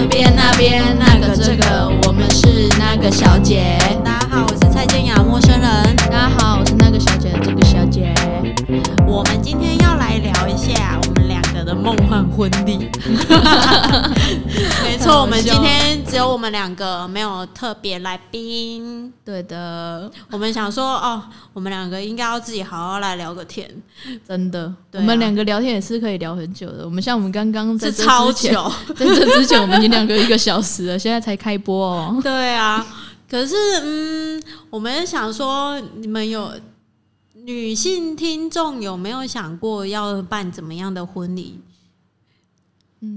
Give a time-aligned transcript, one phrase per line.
[0.00, 3.78] 这边那边那个这个，我们是那个小姐。
[4.02, 5.94] 大家好，我是蔡健雅，陌生人。
[5.94, 8.14] 大家好，我是那个小姐这个小姐。
[9.06, 12.90] 我们今天要来聊一下我们两个的梦幻婚礼。
[15.18, 19.12] 我们今天只有我们两个，没有特别来宾。
[19.24, 21.22] 对的，我们想说，哦，
[21.52, 23.70] 我们两个应该要自己好好来聊个天。
[24.26, 26.84] 真的，我们两个聊天也是可以聊很久的。
[26.84, 28.70] 我们像我们刚刚在超，久。
[28.96, 32.18] 在这之前我们已经两个一个小时了，现在才开播哦。
[32.22, 32.84] 对啊，
[33.28, 36.52] 可是嗯，我们想说，你们有
[37.34, 41.60] 女性听众有没有想过要办怎么样的婚礼？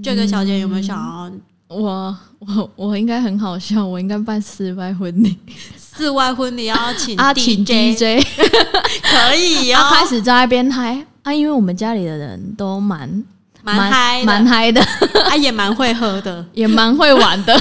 [0.02, 1.30] 这个小姐有没有想要
[1.74, 5.36] 我我我应该很好笑，我应该办室外婚礼，
[5.76, 8.24] 室外婚礼要请啊，请 DJ？DJ，
[9.02, 11.04] 可以哦，啊，开始在那边嗨。
[11.22, 13.24] 啊，因为我们家里的人都蛮
[13.62, 14.80] 蛮嗨，蛮嗨的，
[15.24, 16.44] 啊，也蛮会喝的。
[16.52, 17.58] 也蛮会玩的，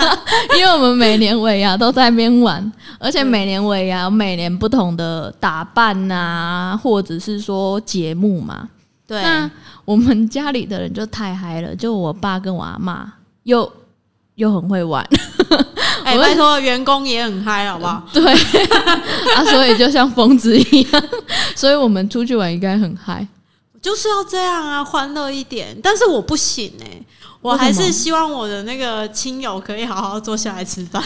[0.58, 8.68] 因为我们每年尾牙都在那边玩，而且每年尾牙有每年不同的打扮呐、或者是说节目嘛。
[9.06, 9.50] 对，那
[9.86, 13.10] 我们家里的人就太嗨了，就我爸跟我阿妈
[13.46, 13.72] 又
[14.34, 15.08] 又很会玩，
[16.04, 18.02] 哎、我拜托，员工也很嗨，好不好？
[18.12, 18.22] 对
[19.34, 21.02] 啊，所以就像疯子一样，
[21.54, 23.26] 所以我们出去玩应该很嗨。
[23.80, 25.78] 就是要这样啊，欢乐一点。
[25.82, 27.00] 但是我不行哎、
[27.40, 31.02] 我还是希望我的那个亲友可以好好坐下来吃饭。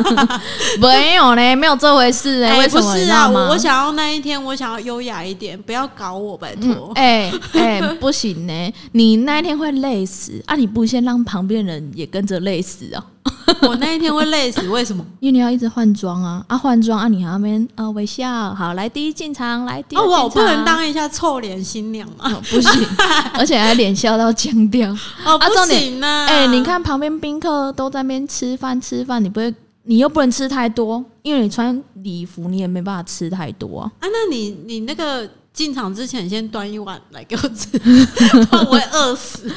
[0.78, 6.92] 没有嘞，没有这回事哎、不是啊，我想要那一天，我想要优雅一点，不要搞我，拜 托。
[6.94, 10.54] 哎哎、不行呢、你那一天会累死啊！
[10.54, 13.04] 你不先让旁边人也跟着累死啊？
[13.62, 15.04] 我那一天会累死，为什么？
[15.20, 17.08] 因为你要一直换装啊啊换装啊！
[17.08, 22.32] 你还要那边啊微笑，好来第一进场，来第二哦，我不能当一下臭脸新娘吗？
[22.34, 22.86] 哦不行，
[23.34, 24.90] 而且还脸笑到僵掉。
[25.24, 26.26] 哦，不行啊！
[26.26, 33.92] 哎、你看旁边宾客都在那边吃饭吃饭，你不会，你又不能吃太多，因为你穿礼服，你也没办法吃太多啊。
[34.00, 39.50] 啊，那你你那个进场之前先端一碗来给我吃， 不然我会饿死。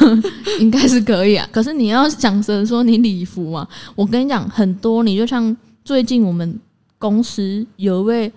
[0.60, 1.48] 应该是可以啊。
[1.50, 6.60] 可是你要想着说你礼服嘛，我跟你讲，很多你就像最近我们
[6.98, 8.32] 公司有一位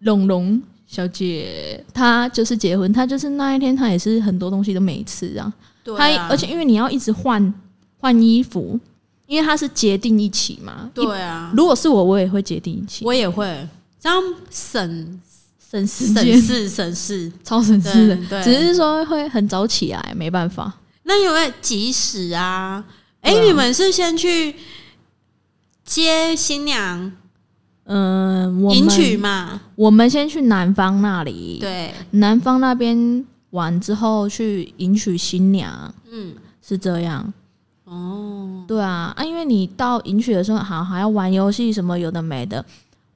[0.00, 5.50] 龙龙小姐，她就是结婚，她就是那一天她也是很多东西都没吃啊。
[5.82, 7.54] 对而且因为你要一直换
[7.96, 8.78] 换衣服，
[9.26, 10.90] 因为她是结定一起嘛。
[10.92, 13.66] 对啊，，如果是我，我也会结定一起，我也会
[13.98, 15.20] 这样省
[15.72, 17.32] 省时间，省事省事。
[17.42, 18.16] 超省事的。
[18.16, 20.70] 对对只是说会很早起来，没办法。
[21.04, 22.84] 那有没有及时啊？
[23.22, 24.54] 哎、对啊你们是先去
[25.84, 27.12] 接新娘
[27.84, 29.60] 嗯，我迎娶们嘛？
[29.74, 37.32] 我们先去男方那里，对，男方那边玩之后去迎娶新娘，嗯，是这样。
[37.84, 42.64] 哦，对啊，啊，因为你到迎娶的时候，好还要玩游戏什么有的没的，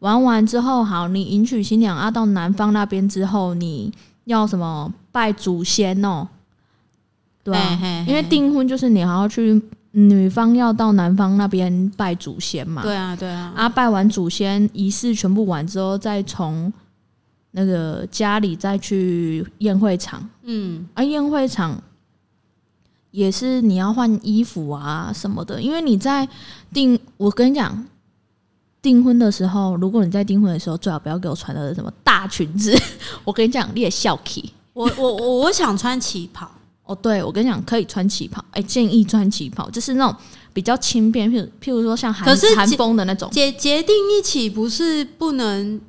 [0.01, 3.93] 玩完之后，好，你迎娶新娘啊，到男方那边之后，你
[4.25, 6.29] 要什么拜祖先哦，
[7.43, 8.11] 对啊，嘿嘿嘿。
[8.11, 9.61] 因为订婚就是你还要去
[9.93, 16.71] 女方要到男方那边拜祖先嘛，对啊，对啊，啊，拜完祖先仪式全部完之后，再从
[17.53, 20.28] 那个家里再去宴会场。
[20.43, 21.83] 嗯，啊，宴会场
[23.11, 26.28] 也是你要换衣服啊什么的，因为你在
[26.71, 27.83] 订，我跟你讲，
[28.86, 32.72] 订婚的时候，如果你在订婚的时候，最好不要给我穿的什么大裙子。
[33.24, 34.52] 我跟你讲，你也笑气。
[34.72, 36.48] 我我我我想穿旗袍，
[36.84, 40.14] 哦，对，我跟你讲，可以穿旗袍，哎、建议穿旗袍，就是那种
[40.52, 42.24] 比较轻便，譬如譬如说像韩
[42.54, 43.28] 韩风的那种。
[43.32, 45.80] 结结订一起不是不能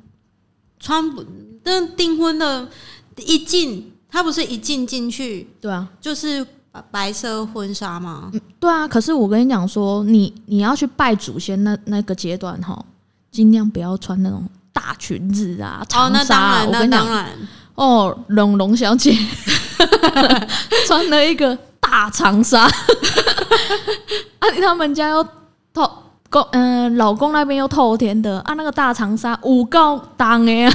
[0.80, 1.24] 穿不？
[1.62, 2.68] 但订婚的
[3.18, 8.30] 一进，他不是一进进去对啊，就是白白色婚纱吗？
[8.60, 12.84] 对啊，可是我跟你讲说，你你要去拜祖先那那个阶段哈，
[13.30, 17.26] 尽量不要穿那种大裙子啊、长纱我跟你讲，当然，
[17.74, 19.16] 哦，龙龙小姐
[20.86, 22.62] 穿了一个大长纱，
[24.38, 25.26] 啊，他们家又
[25.72, 25.90] 透
[26.30, 30.72] 公嗯、老公那边又透天的啊，那个大长纱有够重的啊，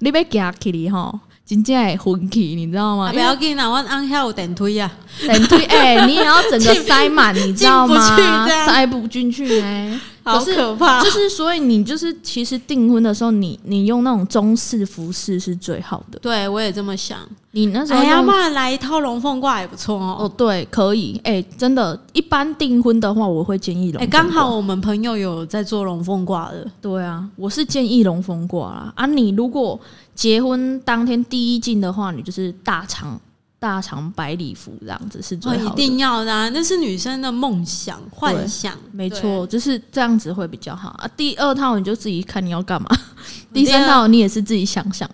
[0.00, 1.18] 你要夹起哩吼，
[1.48, 3.08] 真正会昏气，你知道吗？
[3.08, 4.90] 啊不要紧啦，我按下有电推啊。
[5.22, 8.46] 电推哎、你也要整个塞满，你知道吗？
[8.66, 9.98] 塞不进去哎、
[10.32, 11.02] 好可怕！
[11.02, 16.18] 就是所以你就是其实订婚的时候，你你用那种中式服饰是最好的。
[16.20, 17.18] 对我也这么想。
[17.52, 20.32] 你那时候哎呀，不然来一套龙凤褂也不错哦，哦。
[20.36, 24.06] 对，可以哎、真的，一般订婚的话，我会建议龙哎。
[24.06, 28.92] 刚好我们朋友有在做龙凤褂的，对啊，我是建议龙凤褂啦。
[28.94, 29.80] 啊，你如果
[30.14, 33.18] 结婚当天第一进的话，你就是大长
[33.60, 35.82] 大长白礼服这样子是最哦，好的。
[35.82, 38.72] 一定要的、啊，那是女生的梦想、幻想。
[38.92, 41.08] 没对错，就是这样子会比较好啊。
[41.16, 42.88] 第二套你就自己看你要干嘛，
[43.52, 45.08] 第三套你也是自己想想，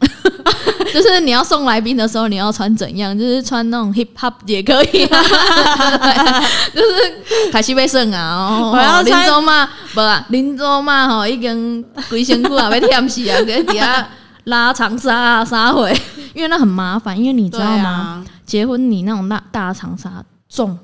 [0.93, 5.23] 就是你要送来宾的时候你要穿怎样，就是穿那种 hip hop 也可以、啊，
[6.75, 14.06] 就是凯西贝胜啊，哦我要穿林州嘛，不啊，林州嘛吼，已经规身躯啊被舔死啊，给底下
[14.44, 15.90] 拉长纱啊纱回，
[16.35, 18.23] 因为那很麻烦，因为你知道吗？
[18.44, 20.79] 啊，结婚你那种大大长纱重，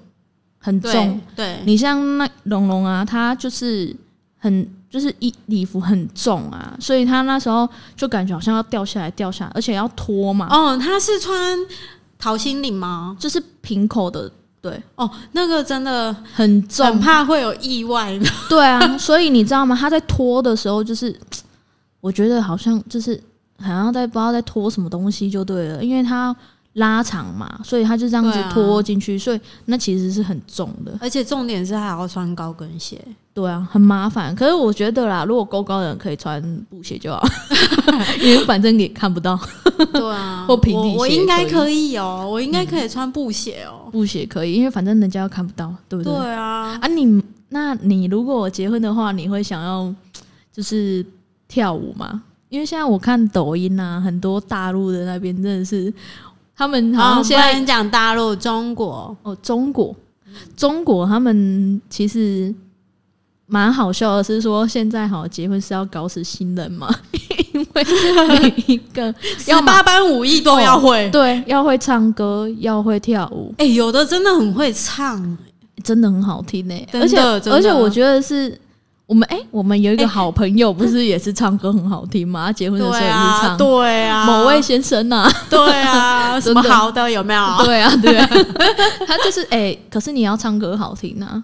[0.59, 1.21] 很重。
[1.37, 3.95] 对，你像那龙龙啊，他就是
[4.39, 11.59] 很就是衣礼服很重啊，所以他那时候就感觉好像要掉下来掉下来，而且要脱嘛，哦，他是穿
[12.19, 13.17] 桃心领吗？
[13.19, 14.31] 就是平口的，
[14.61, 18.27] 对，哦，那个真的很很重，怕会有意外的。
[18.49, 19.77] 对啊，所以你知道吗？
[19.79, 21.19] 他在脱的时候，就是
[22.01, 23.19] 我觉得好像就是
[23.59, 26.35] 好像在不知道在脱什么东西就对了，因为他
[26.81, 30.99] 拉长嘛，所以他就这样子拖进去，所以那其实是很重的。
[31.01, 33.01] 而且重点是还要穿高跟鞋，
[33.33, 34.35] 对啊，很麻烦。
[34.35, 37.23] 可是我觉得啦，如果高高的人可以穿布鞋就好，
[38.21, 39.39] 因为反正也看不到。
[39.93, 43.89] 对啊， 或平底我我鞋应该可以哦，我应该可以穿布鞋哦。
[43.93, 46.13] 布鞋可以，因为反正人家又看不到，对不对？
[46.13, 49.95] 对啊，啊你，那你如果结婚的话，你会想要
[50.53, 51.05] 就是
[51.47, 52.23] 跳舞吗？
[52.49, 55.93] 因为现在我看抖音啊，很多大陆的那边真的是，
[56.61, 59.97] 他们好好，像现在不然讲大陆、中国，哦，中国，
[60.55, 62.55] 中国他们其实
[63.47, 66.87] 蛮好笑的，是说现在好结婚是要搞死新人嘛，
[67.55, 67.85] 因为
[68.43, 69.15] 每一个
[69.49, 71.09] 要八般武艺都要会。
[71.09, 75.39] 对要会唱歌，要会跳舞，哎、有的真的很会唱，
[75.83, 78.55] 真的很好听呢、而且而且我觉得是
[79.11, 82.47] 我们哎、我们有一个哎好朋友，不是也是唱歌很好听吗？
[82.47, 83.57] 他结婚的时候也是唱。
[83.57, 87.43] 对啊，某位先生呐、啊，对啊， 什么好的有没有？
[87.65, 88.29] 对啊，对啊，
[89.09, 91.43] 他就是哎、可是你要唱歌好听啊。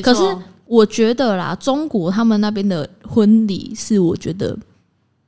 [0.00, 0.22] 可是
[0.64, 4.56] 我觉得啦，中国他们那边的婚礼是我觉得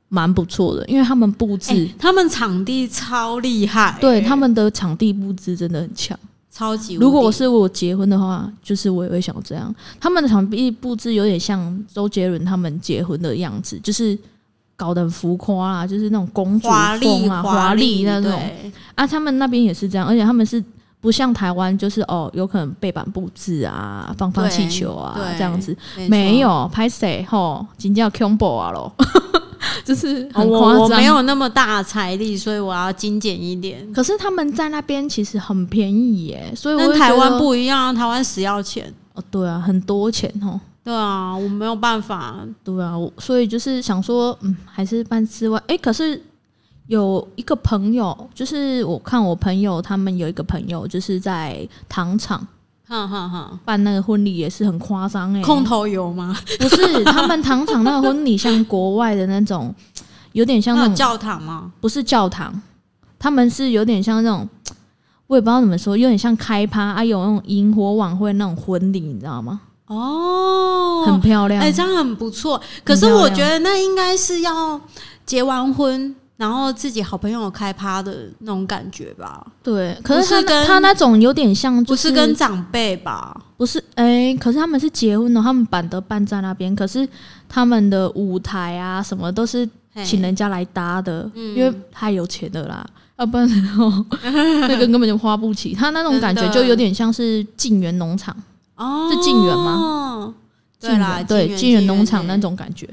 [0.07, 6.17] 蛮不错的，因为他们布置，哎他们场地超厉害、对他们的场地布置真的很强。
[6.51, 6.95] 超级。
[6.95, 9.73] 如果是我结婚的话，就是我也会想这样。
[9.99, 14.17] 他们的场地布置有点像周杰伦他们结婚的样子，就是
[14.75, 18.31] 搞得很浮夸啊，就是那种公主风啊、华丽那种
[18.95, 19.07] 啊。
[19.07, 20.63] 他们那边也是这样，而且他们是
[20.99, 28.93] 不像台湾，就是哦，有可能背板布置啊、放放气球啊这样子，没没有拍谁吼，紧叫 combo 啊咯，
[29.83, 30.97] 就是哦很夸张。
[30.97, 33.91] 没有那么大财力，所以我要精简一点。
[33.93, 38.93] 可是他们在那边其实很便宜耶，所以跟台湾不一样，台湾死要钱。
[39.13, 40.59] 哦，对啊，很多钱哦。
[40.83, 42.37] 对啊，我没有办法。
[42.63, 45.61] 对啊，我所以就是想说，嗯，还是办室外。
[45.67, 46.19] 诶，可是
[46.87, 52.45] 有一个朋友，就是我看我朋友他们有一个朋友，就是在糖厂
[52.91, 55.41] 哈哈哈，办那个婚礼，也是很夸张诶。
[55.41, 56.37] 空头油吗？
[56.59, 59.73] 不是他们糖厂那个婚礼，像国外的那种，
[60.33, 61.71] 有点像那种那教堂吗？
[61.79, 62.61] 不是教堂，
[63.17, 64.45] 他们是有点像那种，
[65.27, 69.61] 我也不知道怎么说，有点像开趴啊，有那种萤火晚会那种婚礼，你知道吗？
[69.87, 71.61] 哦，很漂亮。
[71.61, 72.61] 哎、这样很不错。
[72.83, 74.81] 可是我觉得那应该是要
[75.25, 83.39] 结完婚，然后自己好朋友开趴的那种感觉吧，对，可是他是跟他那种有点像、就不是跟长辈吧？
[83.57, 87.07] 不是哎、可是他们是结婚的，他们板的办在那边，可是
[87.47, 91.55] 他们的舞台啊什么都是嘿请人家来搭的，嗯。
[91.55, 92.83] 因为太有钱的啦。
[93.17, 93.87] 要不然然后
[94.67, 98.35] 那个根本就花不起，他那种感觉就有点像是晋园农场，
[98.77, 100.33] 哦，是晋园吗？
[100.79, 102.89] 对啦，对，晋晋园农场欸那种感觉，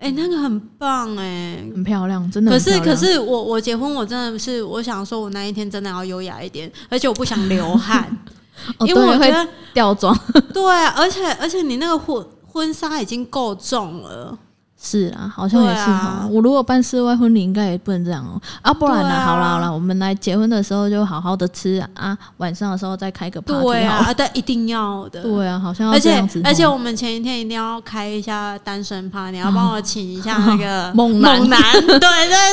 [0.00, 2.80] 哎、那个很棒哎、很漂亮，真的可是。
[2.80, 8.16] 可是我我结婚我真的是我想说我那一天真的要优雅一点，而且我不想流汗，
[8.78, 10.18] 哦，因为我会觉得掉妆，
[10.54, 14.36] 对啊，而且而且你那个婚婚纱已经够重了，
[14.82, 16.28] 是啊，好像也是哈、啊。
[16.30, 26.42] 我如果办室外婚礼，应该也不能这样哦、啊，不然呢、好啦好啦，我们来结婚的时候就好好的吃啊，晚上的时候再开个 party 啊，但一定要的，对啊，好像要而且这样子哦。
[26.46, 31.38] 而且我们前一天一定要开一下单身趴，你要帮我请一下那个 猛男。
[31.38, 32.00] 猛男，对对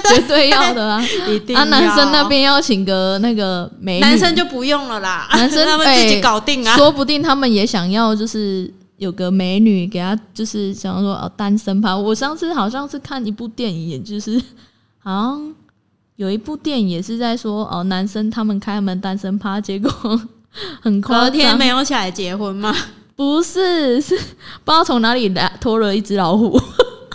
[0.20, 1.02] 绝对要的啊！
[1.30, 6.76] 一定啊，男生那边要请个那个美女，男生就不用了啦，男生他们自己哎搞定啊。
[6.76, 11.96] 说不定他们也想要，就是有个美女给他，就是想要说哦单身趴。
[11.96, 14.42] 我上次好像是看一部电影，也就是
[15.00, 15.56] 好像
[16.16, 19.90] 有一部电影也是在说哦，男生他们开门单身趴，结果
[20.82, 22.76] 很夸隔天，没有起来结婚吗？
[23.16, 26.60] 不是是不知道从哪里来拖了一只老虎。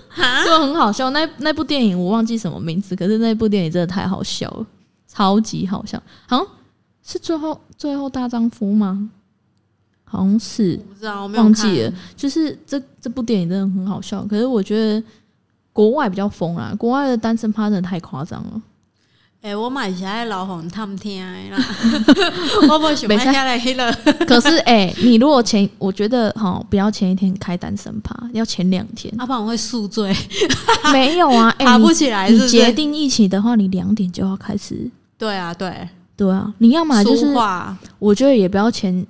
[0.08, 1.10] 哈， 就很好笑。
[1.10, 4.66] 那那部电影我忘记什么名字，可是那部电影真的太好笑了，
[5.08, 6.00] 超级好笑。
[6.26, 6.46] 好像
[7.02, 9.10] 是最后最后大丈夫吗？
[10.12, 11.92] 好像是不知道，忘记了。
[12.14, 15.02] 就是这这部电影真的很好笑，可是我觉得
[15.72, 18.62] 国外比较疯啦，国外的单身趴真的太夸张了。
[19.40, 21.20] 哎、我买起来老红探听
[22.70, 23.90] 我不喜欢下来迄个。
[24.24, 29.12] 可是哎、你如果前，我觉得哈，不要前一天开单身趴，要前两天。
[29.18, 30.14] 要不然我会宿醉，
[30.92, 34.88] 没有啊，哎、爬你不起来是不是你决定一起的话，你两点就要开始。
[35.18, 37.26] 对啊，对，对啊，你要么就是
[37.98, 39.04] 我觉得也不要前，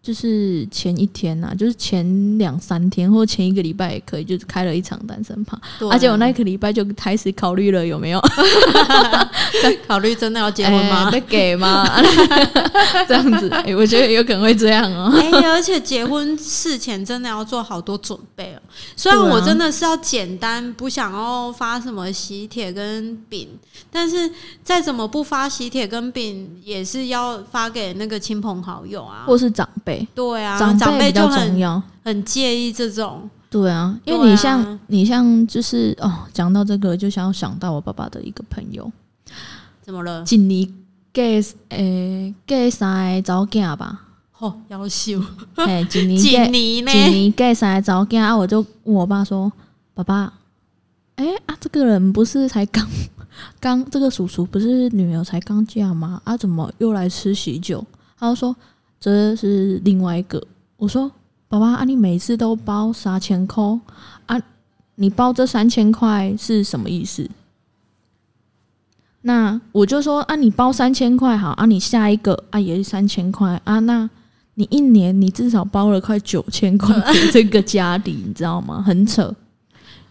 [0.00, 8.20] 就是前一天呐、就是前两三天或前一个礼拜也可以，就是开了一场单身趴，而且我那个礼拜就开始考虑了有没有
[9.86, 11.10] 考虑真的要结婚吗 哎？
[11.10, 11.86] 被给吗？
[13.06, 18.60] 这样子，哎、我觉得有可能会这样哦、哎、而且结婚事前真的要做好多准备哦。
[18.96, 23.48] 虽然我真的是要简单，不想要发什么喜帖跟饼，
[23.90, 24.30] 但是
[24.62, 29.24] 再怎么不发喜帖跟饼，也是要发给那个亲朋好友啊。
[29.26, 31.82] 或是长辈，对啊，长长辈辈比较重就很要。
[32.04, 33.28] 很介意这种。
[33.50, 38.90] 对啊，因为你像、你像就是哦，讲到这个就想要想到我爸爸的一个朋友，
[39.80, 40.22] 怎么了？
[40.22, 40.68] 今年
[41.14, 41.22] 嫁
[41.70, 44.02] 诶嫁三个查某囝吧，
[44.38, 45.22] 哦，要求
[45.54, 46.92] 嘿，今年几嫁年呢？
[46.92, 49.50] 今年嫁三个查某囝啊，我就问我爸说
[49.94, 50.32] ：“爸爸，
[51.16, 52.86] 哎、啊，这个人不是才刚
[53.58, 56.20] 刚这个叔叔不是女儿才刚嫁吗？
[56.24, 57.82] 啊，怎么又来吃喜酒？”
[58.20, 58.54] 他就说
[59.00, 60.42] ：“这是另外一个。”
[60.76, 61.10] 我说
[61.48, 63.64] ：“爸爸啊，你每次都包三千块
[64.26, 64.40] 啊，
[64.96, 67.28] 你包这三千块是什么意思？”
[69.22, 74.08] 那我就说啊，你包三千块好啊，你下一个啊也是三千块啊，那
[74.54, 76.96] 你一年你至少包了快九千块
[77.32, 78.80] 这个家里，你知道吗？
[78.80, 79.34] 很扯，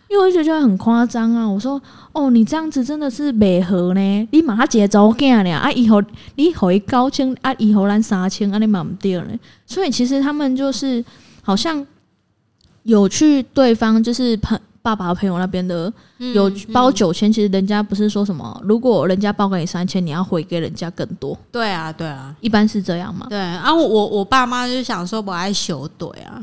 [0.09, 1.45] 因为我就觉得很夸张啊。
[1.47, 1.81] 我说
[2.13, 6.01] 哦，你这样子真的是美合呢，你马上结走囝呢啊，以后
[6.35, 9.37] 你回高清啊，以后咱三千啊，你嘛唔对呢。
[9.65, 11.03] 所以其实他们就是
[11.41, 11.85] 好像
[12.83, 15.91] 有去对方就是朋爸爸朋友那边的
[16.33, 23.27] 有包九千，其实人家不是说什么，如果人家包给你三千，你要回给人家更多，对啊，对啊，一般是这样嘛。
[23.29, 23.73] 对啊。
[23.73, 26.41] 我我我爸妈就想说我爱修对啊，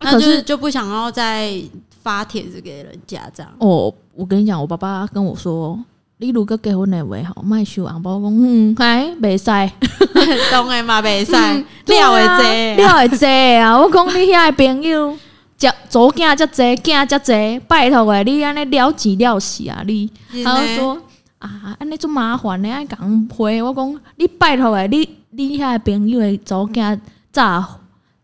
[0.00, 1.62] 那就是就不想要再
[2.02, 3.52] 发帖子给人家这样。
[3.58, 5.78] 哦，我跟你讲，我爸爸跟我说，
[6.18, 9.72] 你如果结婚的话，吼，卖收红包，我讲嗯，哎，袂使，
[10.52, 13.26] 懂的嘛，袂使嗯料会这这了会济
[13.56, 13.78] 啊！
[13.78, 15.16] 我讲你遐的朋友，
[15.56, 20.10] 遮左囝遮济，囝遮济，拜托诶，你安尼了钱了死啊你！
[20.44, 20.98] 他就说
[21.38, 26.98] 啊，安尼做麻烦的，爱讲回我讲，你拜托诶，你你遐的朋友的左囝
[27.32, 27.64] 早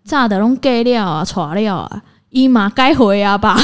[0.04, 2.02] 早的拢嫁了啊，娶了啊，
[2.36, 3.56] 伊嘛该回啊吧？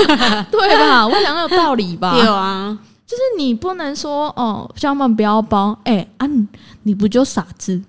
[0.52, 1.06] 对吧？
[1.08, 2.14] 我想有道理吧？
[2.22, 6.46] 有啊，就是你不能说哦，小们不要包，哎、啊你，
[6.82, 7.80] 你不就傻子？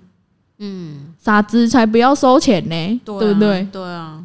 [0.59, 3.67] 嗯，傻子才不要收钱呢，对不对？
[3.69, 4.19] 对啊。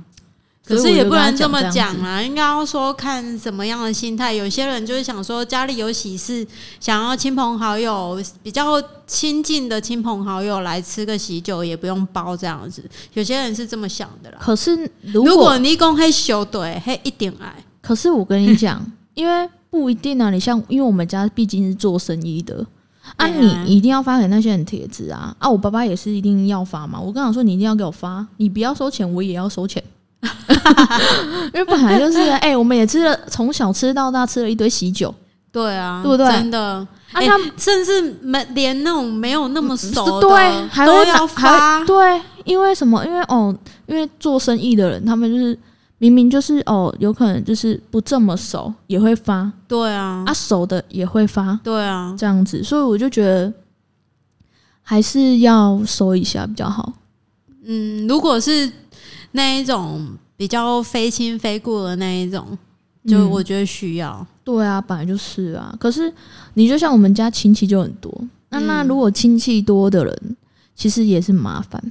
[0.66, 4.32] 可是也不能这么讲这样子讲啊，应该要说看什么样的心态。
[4.32, 6.46] 有些人就是想说家里有喜事，
[6.80, 12.82] 想要亲朋好友比较亲近的亲朋好友来吃个喜酒，也不用包这样子。
[13.12, 14.38] 有些人是这么想的啦。
[14.40, 20.30] 可是如果，你讲黑修对，黑一点爱，可是我跟你讲，因为不一定啊。
[20.30, 22.66] 你像，因为我们家毕竟是做生意的。
[23.16, 25.36] 啊，你一定要发给那些人帖子啊！
[25.38, 26.98] 啊，我爸爸也是一定要发嘛。
[26.98, 29.84] 我跟他说，你一定要给我发，你不要收钱，我也要收钱。
[31.52, 35.14] 因为本来就是， 哎、我们也吃了，从小吃到大，吃了一堆喜酒。
[35.52, 36.26] 对啊，对不对？
[36.32, 36.88] 真的，啊。
[37.20, 41.78] 欸他们甚至没连那种没有那么熟的对，还都要会发。
[41.78, 43.04] 还，对，因为什么？
[43.06, 43.54] 因为哦，
[43.86, 45.56] 因为做生意的人，他们就是
[45.98, 50.24] 明明就是哦，有可能就是不这么熟也会发，对啊。
[50.26, 53.52] 啊，，熟的也会发，对啊，这样子，所以我就觉得
[54.82, 56.92] 还是要收一下比较好。
[57.66, 58.68] 嗯，如果是
[59.36, 62.56] 那一种比较非亲非故的那一种，
[63.04, 64.24] 就嗯我觉得需要。
[64.44, 65.74] 对啊，本来就是啊。
[65.80, 66.12] 可是
[66.54, 68.12] 你就像我们家亲戚就很多，
[68.50, 70.36] 那那嗯如果亲戚多的人，
[70.76, 71.82] 其实也是麻烦。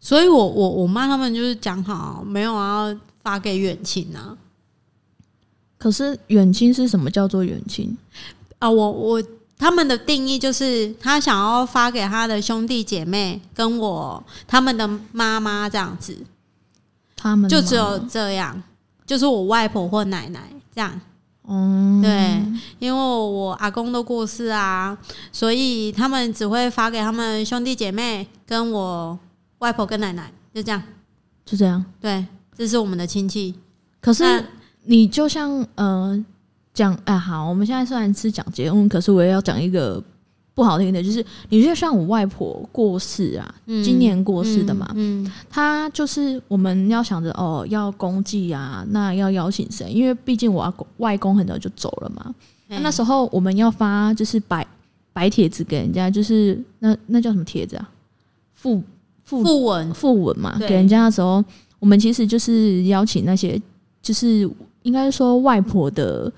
[0.00, 4.36] 所以我我我妈他们就是讲好，没有要发给远亲啊
[5.78, 7.96] 可是远亲是什么叫做远亲？
[8.58, 9.22] 啊，我我
[9.58, 16.16] 他们的定义就是他想要发给他的兄弟姐妹跟我他们的妈妈这样子，
[17.16, 18.62] 他们就只有吗这样，
[19.06, 21.00] 就是我外婆或奶奶这样。
[21.48, 22.40] 嗯，对，
[22.78, 24.96] 因为我阿公都过世啊，
[25.32, 29.18] 所以他们只会发给他们兄弟姐妹跟我
[29.58, 30.80] 外婆跟奶奶，就这样。
[31.44, 31.84] 就这样。
[32.00, 32.24] 对，
[32.56, 33.56] 这是我们的亲戚。
[34.00, 34.44] 可是
[34.84, 36.24] 你就像呃
[36.74, 40.02] 讲，啊、好，我们现在虽然是讲结婚，可是我也要讲一个
[40.54, 49.90] 不好听的，就是你就像我外婆过世啊，今年过世的嘛，嗯，她就是我们要想着哦，要公祭啊，那要邀请谁？
[49.90, 52.34] 因为毕竟我外公很早就走了嘛，
[52.68, 54.66] 那那时候我们要发就是白
[55.12, 57.88] 白帖子给人家，就是那那叫什么帖子啊？
[58.54, 58.82] 附
[59.24, 61.44] 附副文附文嘛，对给人家的时候，
[61.78, 63.60] 我们其实就是邀请那些，
[64.00, 64.48] 就是
[64.82, 66.32] 应该说外婆的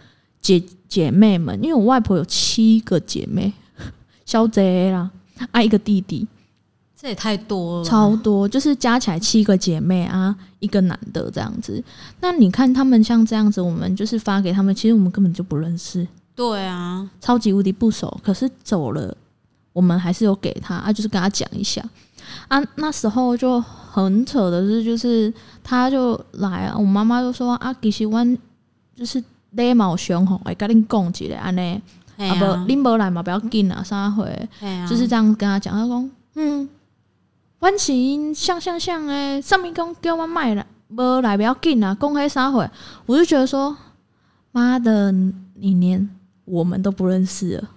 [0.44, 3.50] 姐姐妹们，因为我外婆有七个姐妹，
[4.26, 5.10] 小姐啦，
[5.50, 6.28] 啊一个弟弟，
[6.94, 11.82] 这也太多了，超多，就是加起来七个姐妹啊，一个男的这样子。
[12.20, 19.16] 那你看他们像这样子，我们就是发给他们，其实我们根本就不认识，对啊，超级无敌不熟，可是走了，
[19.72, 21.82] 我们还是有给他啊，就是跟他讲一下
[22.48, 22.62] 啊。
[22.76, 25.32] 那时候就很扯的是，就是
[25.62, 28.38] 他就来啊，我妈妈就说啊，其实阮
[28.94, 29.22] 就是
[29.56, 31.80] 礼貌上吼，会甲恁讲一下安尼，
[32.18, 32.34] 啊。
[32.34, 36.68] 不，哎呀，恁无来嘛，不要紧啊，啥回，哎呀就是这样跟他讲，他讲嗯，
[37.60, 42.68] 阮是因像像像诶，上面讲叫我卖啦，无来不要紧啊，讲迄啥回，
[43.06, 43.76] 我就觉得说，
[44.52, 46.08] 妈的，你连
[46.44, 47.68] 我们都不认识了，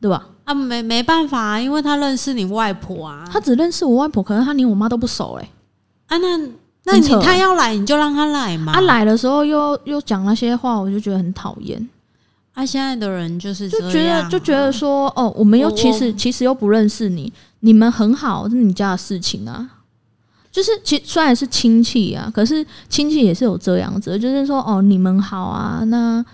[0.00, 0.26] 对吧？
[0.44, 5.48] 啊，没没办法啊，因为他认识你外婆啊，他只认识我外婆，可能他连我妈都不熟嘞、
[6.06, 6.38] 啊，那
[6.84, 11.88] 那你他要来你就让他来嘛，他、来的时候又又讲那些话，我就觉得很讨厌，
[12.54, 19.70] 啊，现在的人就是就觉得就觉得说，哦，我们又其实其实又不认识你，你们很好，是你家的事情啊。
[20.50, 26.24] 就是其虽然是亲戚啊，可是亲戚也是有这样子，就是说哦，你们好啊，那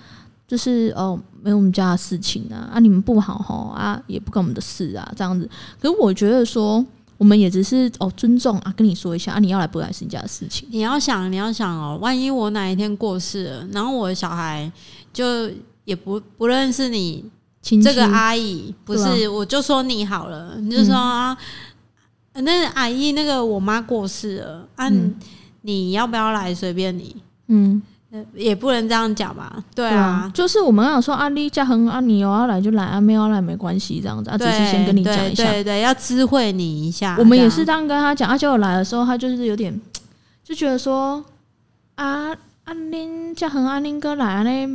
[0.48, 5.46] 就是哦，没有我们家的事情啊，啊，你们不好吼啊，也不关我们的事啊，这样子。
[5.78, 6.82] 可是我觉得说，
[7.18, 10.68] 我们也只是哦尊重啊，跟你说一下啊，你要来不来是你家的事情。
[10.70, 14.70] 你要想，你要想哦，万一我哪一天过世了，然后我的小孩
[15.12, 15.50] 就
[15.84, 17.24] 也不不认识你
[17.82, 21.36] 这个阿姨，不是，我就说你好了，你就说啊，
[22.34, 25.14] 那阿姨，那个我妈过世了啊，嗯。
[25.62, 26.54] 你要不要来？
[26.54, 27.16] 随便你，
[27.48, 27.95] 嗯，呃
[28.34, 29.62] 也不能这样讲吧？
[29.74, 35.44] 对对啊啊，，就是我们想说阿丽嘉恒啊，你有要来就来啊，没有要来没关系，这样子啊，只对是先跟你讲一下。
[35.44, 37.16] 对对对，要知会你一下。
[37.18, 39.80] 我们也是这样跟他讲，啊，结果来的时候，他就是有点
[40.44, 41.24] 就觉得说
[41.96, 44.66] 啊阿林嘉恒阿林哥来啊，那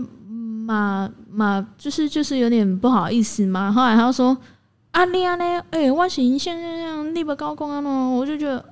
[0.66, 3.72] 嘛嘛，就是就是有点不好意思嘛。
[3.72, 4.38] 后来他就说
[4.92, 8.64] 阿丽啊呢，哎、我是现在这样立不高光啊呢，我就觉得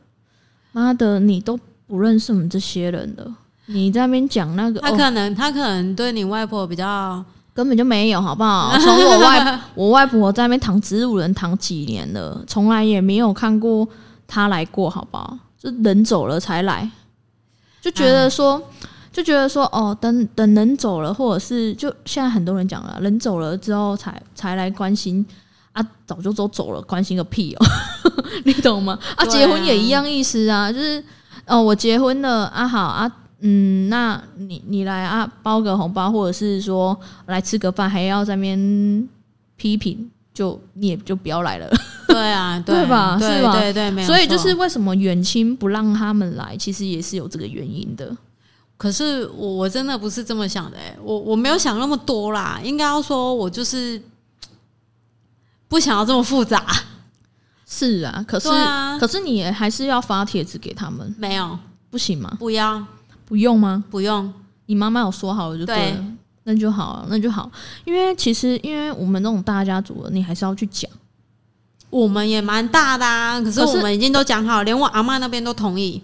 [0.72, 3.30] 妈的，你都不认识我们这些人的，
[3.72, 8.76] 你在那边讲那个，哦他可能、他可能对你外婆比较根本就没有，好不好？
[8.80, 13.88] 从我外我外婆在那边躺植物人躺几年了，从来也没有看过
[14.28, 15.38] 她来过，好不好？
[15.58, 16.90] 就人走了才来，
[17.82, 18.62] 就觉得说，
[19.12, 25.26] 就觉得说，哦，等等人走了，或者是就现在很多人讲了，人走了之后才才来关心。
[25.72, 27.66] 啊，早就都走了，关心个屁哦，
[28.44, 28.98] 你懂吗？
[29.16, 31.02] 啊结婚也一样意思啊，就是
[31.46, 33.10] 哦，我结婚了啊，好啊，
[33.42, 39.10] 嗯，那你你来啊，包个红包，或者是说来吃个饭，还要在那边
[39.56, 41.70] 批评，就你也就不要来了。
[42.08, 43.18] 对啊， 对吧？
[43.20, 43.54] 对是吧？
[43.54, 48.16] 对对，没有所以就是为什么远亲不让他们来，其实也是有这个原因的。
[48.78, 54.02] 可是我我真的不是这么想的、欸，我我没有想那么多啦，应该要说我就是
[55.68, 56.66] 不想要这么复杂，
[57.68, 58.98] 是啊，可是、对啊。
[58.98, 62.38] 可是你还是要发帖子给他们，没有，不行吗？
[62.40, 62.82] 不要
[63.30, 63.82] 不用吗？
[63.90, 64.34] 不用，
[64.66, 65.96] 你妈妈有说好了就对
[66.44, 67.50] 那就好了，那就好。
[67.86, 70.90] 因为其实因为我们那种大家族的，你还是要去讲。
[71.92, 76.02] 我们也蛮大的啊，可是我们已经都讲好，连我阿妈那边都同意，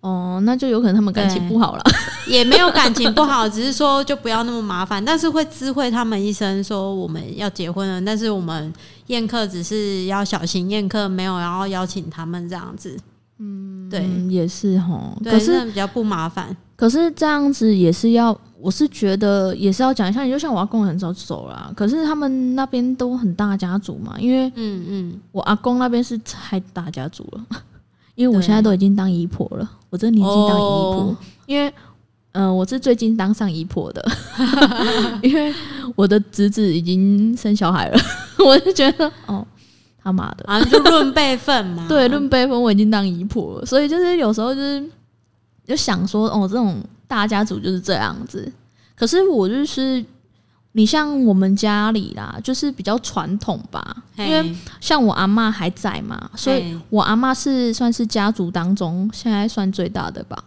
[0.00, 1.84] 哦，那就有可能他们感情不好了。
[2.28, 8.72] 也没有感情不好，只是说就不要那么麻烦，但是会知会他们一声说我们要结婚了，但是我们
[9.06, 12.96] 宴客只是要小心宴客，没有然后邀请他们这样子。
[13.38, 15.16] 嗯，对，嗯，也是哈。
[15.22, 16.56] 对，可是比较不麻烦。
[16.76, 20.22] 可是这样子也是要，我是觉得也是要讲一下。
[20.22, 27.44] 你就像我阿公很早就走了啊、可是他们那边都很大家族嘛，因为嗯嗯，我阿公那边是太大家族了。
[28.14, 31.68] 因为我对现在都已经当姨婆了，我这年纪当姨婆，哦因为
[32.32, 34.04] 嗯、呃我是最近当上姨婆的，
[35.22, 35.54] 因为
[35.94, 38.00] 我的侄子已经生小孩了，
[38.44, 39.46] 我就觉得哦，
[40.08, 41.86] 他妈的，啊，就论辈分嘛。
[41.88, 44.84] 对，论辈分我已经当姨婆了，所以就是有时候就是
[45.66, 48.50] 就想说，哦，这种大家族就是这样子。
[48.96, 50.04] 可是我就是
[50.72, 60.42] 你像我们家里啦，就是比较传统吧，因，为像我阿妈还在嘛，所以我阿妈是算是家族当中现在算最大的吧，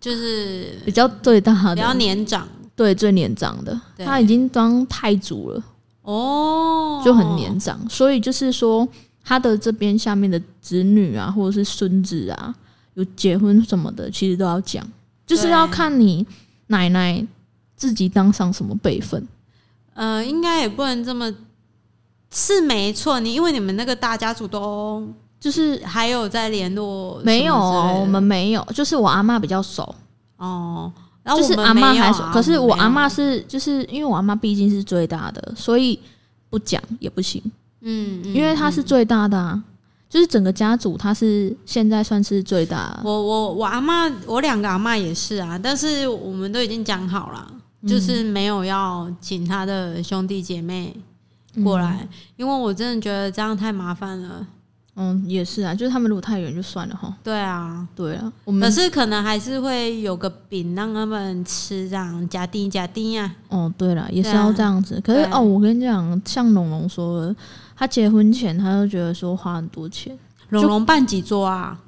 [0.00, 1.74] 就是 比较最大的。
[1.74, 2.48] 比较，年长。
[2.74, 4.04] 对，最年长的，对。
[4.04, 5.62] 她已经当太祖了。
[6.06, 8.86] 哦，就很年长，所以就是说
[9.24, 12.54] 他的这边下面的子女啊，或者是孙子啊，
[12.94, 14.86] 有结婚什么的，其实都要讲，
[15.26, 16.24] 就是要看你
[16.68, 17.26] 奶奶
[17.74, 19.26] 自己当上什么辈分。
[19.94, 21.34] 呃，应该也不能这么，
[22.30, 23.18] 是没错。
[23.18, 25.08] 你因为你们那个大家族都
[25.40, 29.92] 就是还有在联络，没有，我们没有，就是我阿妈比较熟
[30.36, 30.92] 哦。
[31.26, 35.98] 然后就是阿妈还熟，可是我阿妈妈是就是因为我阿妈毕竟是最大的，所以
[36.48, 37.42] 不讲也不行。
[37.80, 39.60] 嗯，因为她是最大的啊，
[40.08, 43.00] 就是整个家族她是现在算是最大。
[43.02, 47.52] 我我我阿妈，我两个阿妈也是啊，但是我们都已经讲好了。
[47.86, 50.92] 就是没有要请他的兄弟姐妹
[51.62, 54.44] 过来，因为我真的觉得这样太麻烦了。
[54.96, 57.14] 嗯，也是啊，就是他们如果太远就算了哈。
[57.22, 63.34] 对啊，对啊，可是可能还是会有个饼让他们吃，这样加丁加丁啊。
[63.48, 65.00] 哦，对了，也是要这样子。
[65.04, 67.34] 可是哦，我跟你讲，像龙龙说，
[67.76, 70.18] 他结婚前他就觉得说花很多钱。
[70.48, 71.78] 龙龙办几桌啊？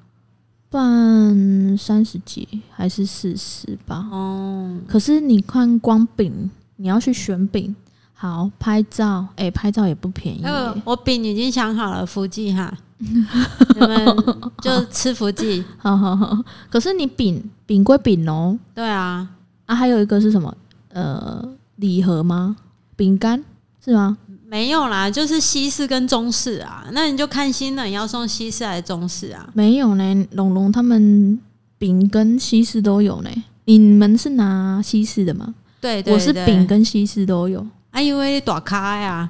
[0.71, 4.07] 办三十几还是四十吧？
[4.13, 7.75] 哦，可是你看光饼，你要去选饼，
[8.13, 10.45] 好拍照，哎，拍照也不便宜。
[10.85, 14.17] 我饼已经想好了，福记哈，你们
[14.61, 15.65] 就吃福记。
[15.79, 18.59] 好好好，可是你饼饼归饼哦。
[18.75, 19.29] 对啊，
[19.67, 20.55] 啊，还有一个是什么？
[20.91, 22.57] 呃，礼盒吗？
[22.97, 23.43] 饼干
[23.85, 24.19] 是吗？
[24.47, 26.87] 没有啦，就是西式跟中式啊。
[26.93, 29.49] 那你就看新人要送西式还是中式啊？
[29.53, 31.39] 没有呢，龙龙他们
[31.79, 33.31] 饼跟西式都有呢。
[33.67, 35.55] 你们是拿西式的吗？
[35.81, 37.65] 对，我是饼跟西式都有。
[37.91, 39.29] 啊，因为打卡呀，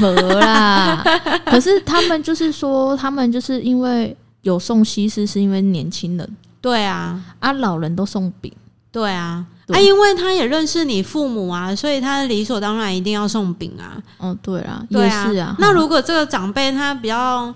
[0.00, 1.02] 合啦。
[1.46, 6.36] 可是他们就是说，他们就是因为有送西施，是因为年轻人。
[6.60, 8.52] 对啊，啊，老人都送饼。
[8.90, 9.44] 对啊。
[9.68, 13.96] 啊，因为他也认识你父母啊，所以他理所当然一定要送饼啊。
[14.18, 15.56] 哦，对啊，也是啊。
[15.58, 17.54] 那如果这个长辈他比较，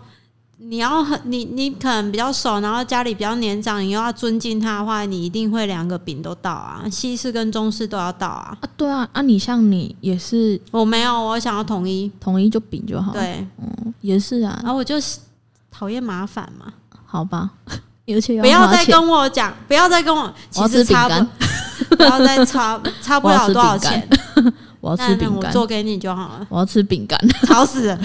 [0.59, 8.57] 你要很你你可能比较熟，然后家里比较年长，你又要尊敬他的话，你一定会两个饼都到啊，西式跟中式都要到啊。
[8.61, 13.13] 啊，对啊，啊，你像你也是，我没有，我想要统一，统一就饼就好。
[13.13, 14.59] 对，嗯，也是啊。
[14.63, 14.97] 然后我就
[15.71, 16.73] 讨厌麻烦嘛，
[17.05, 17.51] 好吧，
[18.09, 21.27] 而且不要再跟我讲，不要再跟我，其实差不。
[21.97, 24.09] 不要再差差不了多少钱，
[24.87, 26.47] 我要吃饼干，我做给你就好了。
[26.49, 27.99] 我要吃饼干，吵死了！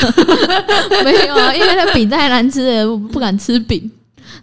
[1.06, 3.90] 没有啊，因为那饼太难吃了，我不敢吃饼。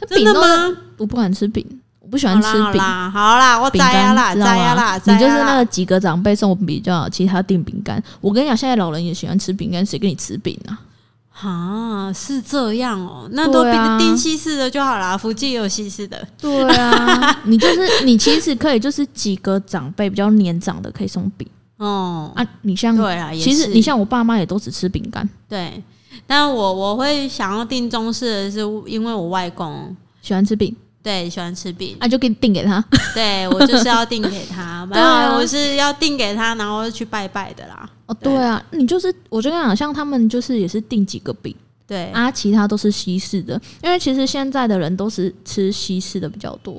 [0.08, 0.76] 真的吗？
[0.96, 1.66] 我不敢吃饼，
[1.98, 2.80] 我不喜欢吃饼。
[2.80, 8.00] 好啦，我摘呀啦，摘呀啦，你就是那个几个长辈送我比较，其他订饼干。
[8.20, 10.78] 我跟你讲，现在老人也喜欢吃饼干，谁跟你吃饼啊？
[11.40, 13.64] 啊，是这样哦，那都
[13.98, 15.16] 订西式的就好了。
[15.16, 21.48] 福建也有西式的，对啊，你就是你其实可以就是几个长辈比较年长的可以送饼
[21.78, 25.82] 哦啊，你像对啊，其实你像我爸妈也都只吃饼干，对，
[26.26, 30.74] 但我我会想要订中式的是因为我外公喜欢吃饼。
[31.00, 32.84] 对，喜欢吃饼，那就给你订给他。
[33.14, 37.88] 对我就是要订给他， 然后我是要订给他，然后去拜拜的啦。
[38.06, 41.54] 哦，对啊，你就是我就跟你讲，像他们就是也是订几个饼，
[41.86, 46.78] 对啊，其他都是西式的，因为其实现在的人都是吃西式的比较多。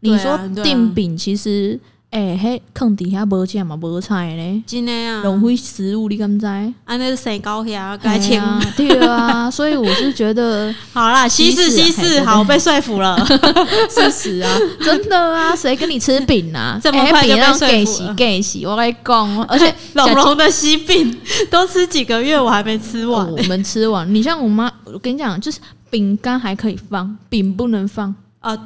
[0.00, 1.80] 你说订饼，其实。
[2.10, 6.46] 哎，嘿，坑底下无钱嘛，无菜嘞，真的啊，浪费食物，你敢知？
[6.46, 8.40] 啊，那是身高遐该请
[8.74, 13.14] 对啊， 所以我是觉得，好啦，西式西式，好被说服了，
[13.90, 16.80] 事实啊，真的啊，谁跟你吃饼啊？
[16.82, 18.14] 这么快就被说服了？
[18.14, 21.14] 给洗，我来讲， 而且龙龙的西饼
[21.50, 23.30] 都吃几个月，我还没吃完。
[23.30, 28.58] 我们吃完，你像我妈，我跟你讲，就是饼干还可以放，饼不能放啊，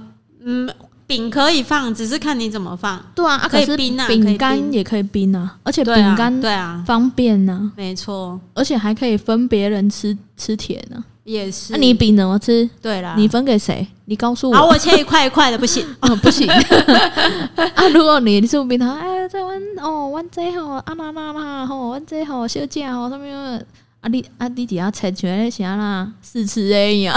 [0.44, 0.70] 嗯。
[1.12, 2.98] 饼可以放，只是看你怎么放。
[3.14, 7.70] 对啊，可以冰啊，饼干也可以冰啊，而且饼干对啊方便呢。
[7.76, 11.04] 没错，而且还可以分别人吃吃甜呢。
[11.24, 11.72] 也是。
[11.74, 12.68] 那你饼怎么吃？
[12.80, 13.86] 对啦，你分给谁？
[14.06, 14.56] 你告诉我。
[14.56, 16.48] 好，我切一块一块的，不行 哦，不行。
[17.74, 23.66] 啊，如果你是饼他，哎，这碗哦，碗这好，啊啦啦啦，吼，碗这好，小姐吼，上面。
[24.02, 26.10] 啊，你啊，你底下猜拳咧啥啦？
[26.20, 27.14] 试吃 A 呀，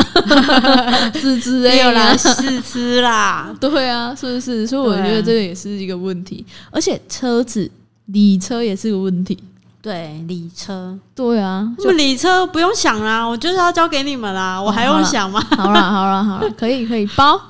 [1.16, 4.68] 试吃哎啦，试吃啦， 对啊，是不是？
[4.68, 7.70] 所以我觉得这个也是一个问题，而且车子
[8.06, 9.36] 礼车也是个问题。
[9.82, 15.44] 对，礼车，对啊，就礼车不用想啦，我就是要交给你们啦，我还用想吗？
[15.58, 17.42] 好啦，好啦，好啦，可以，可以包，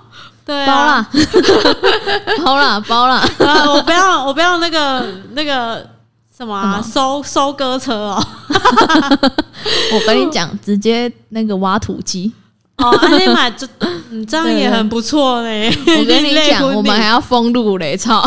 [0.45, 1.05] 对， 包啦，
[2.39, 3.21] 包啦，包啦，
[3.69, 5.93] 我不要，我不要那个那个。
[6.35, 8.23] 什么收收割车哦？
[9.93, 12.31] 我跟你讲，直接那个挖土机
[12.77, 13.65] 哦，阿尼玛这
[14.27, 15.73] 这样也很不错嘞。
[15.97, 18.21] 我跟你讲， 我们还要封路嘞，操！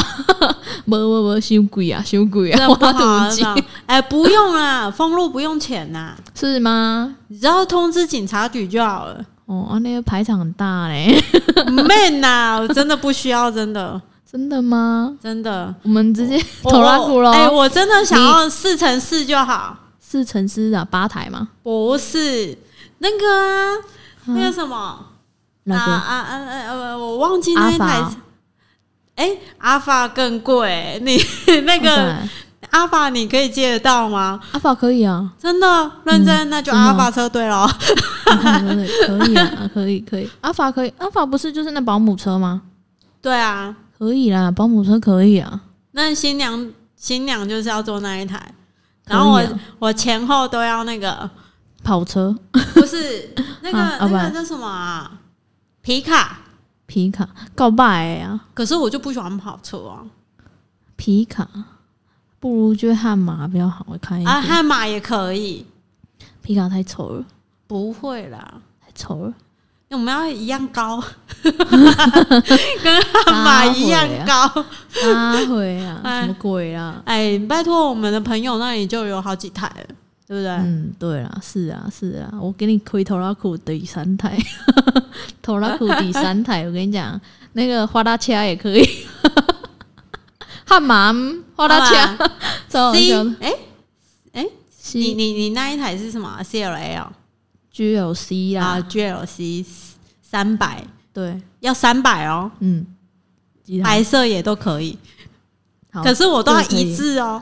[0.86, 3.44] 不不不，修鬼啊，修鬼啊，真的不花好啊土机
[3.84, 7.14] 哎，不用啦，封路不用钱呐，是吗？
[7.28, 9.22] 你只要通知警察局就好了。
[9.44, 11.22] 哦，啊，那个排场很大嘞
[11.66, 15.16] ，man 呐，我真的不需要，真的真的吗？
[15.22, 15.74] 真的。
[15.82, 21.48] 我们直接 投拉古哎，喽，我真的想要四乘四就好，四乘四啊，吧台吗？
[21.62, 22.56] 不是
[22.98, 23.76] 那个啊，
[24.26, 25.06] 那个嗯什么啊
[25.64, 28.12] 那个啊啊呃呃，我忘记那一台法。
[29.16, 31.16] 哎，阿法更贵，你
[31.62, 32.16] 那个对
[32.70, 34.38] 阿法你可以借得到吗？
[34.52, 37.66] 阿法可以啊，真的认真，那就阿法车队咯。
[38.24, 38.28] 可
[38.84, 42.62] 以可以啊，可以可以，阿法可以，阿法不是就是那保姆车吗？
[43.20, 45.60] 对啊，可以啦，保姆车可以啊，
[45.92, 48.54] 那新娘新娘就是要坐那一台，
[49.06, 51.28] 然后我啊我前后都要那个，
[51.82, 52.36] 跑车、
[52.74, 55.20] 不是 那个那个叫什么啊？
[55.82, 56.40] 皮卡。
[56.86, 60.06] 皮卡告白啊，可是我就不喜欢跑车啊，
[60.96, 61.46] 皮卡
[62.40, 64.34] 不如就悍马比较好看一点。
[64.34, 65.66] 啊，悍马也可以，
[66.40, 67.24] 皮卡太丑了，
[67.66, 69.34] 不会啦，太丑了，
[69.90, 71.02] 我们要一样高，
[71.42, 74.64] 跟悍马一样高。
[75.12, 76.00] 哪会啊？
[76.04, 77.00] 哎什么鬼啊？
[77.06, 79.94] 哎，拜托，我们的朋友那里就有好几台了，
[80.26, 80.50] 对不对？
[80.50, 84.36] 嗯，对啦，是啊，是啊，我给你亏头拉库第三台，
[85.40, 87.18] 头拉库第三台，我跟你讲，
[87.54, 88.86] 那个花大车也可以，
[90.66, 91.94] 悍马嗯花大车，
[92.68, 93.34] 超好 C 笑的。
[93.40, 94.46] 哎，
[94.92, 97.10] 你你你那一台是什么啊？CLA 哦
[97.78, 98.78] GLC 啊。
[98.78, 99.64] 啦，，GLC
[100.20, 102.84] 三百，对，要三百哦，嗯，
[103.82, 104.98] 白色也都可以，
[105.92, 107.40] 可是我都要一致哦，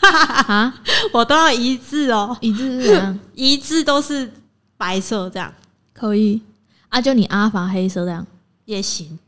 [0.48, 0.74] 啊，
[1.12, 3.18] 我都要一致哦，一致是怎样？
[3.34, 4.32] 一致都是
[4.76, 5.52] 白色这样。
[5.92, 6.40] 可以。
[6.88, 8.26] 啊，就你阿法黑色这样。
[8.64, 9.18] 也行。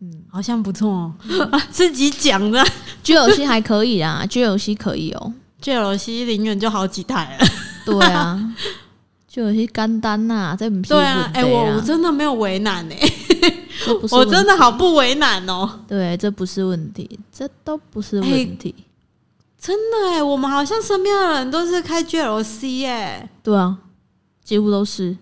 [0.00, 1.14] 嗯，好像不错哦，
[1.70, 2.64] 自己讲的。
[3.04, 5.32] GLC 还可以啊，GLC 可以哦。
[5.62, 7.46] GLC 零元就好几台了。
[7.84, 8.38] 对啊
[9.36, 12.98] ，GLC 干单呐，这不是对啊，哎、哎，我我真的没有为难哎、
[13.84, 18.74] 这不是 我真的好不为难哦、对，这不是问题，这都不是问题。
[19.58, 23.76] 真的哎、我们好像身边的人都是开 GLC 哎、对啊，
[24.44, 25.16] 几乎都是。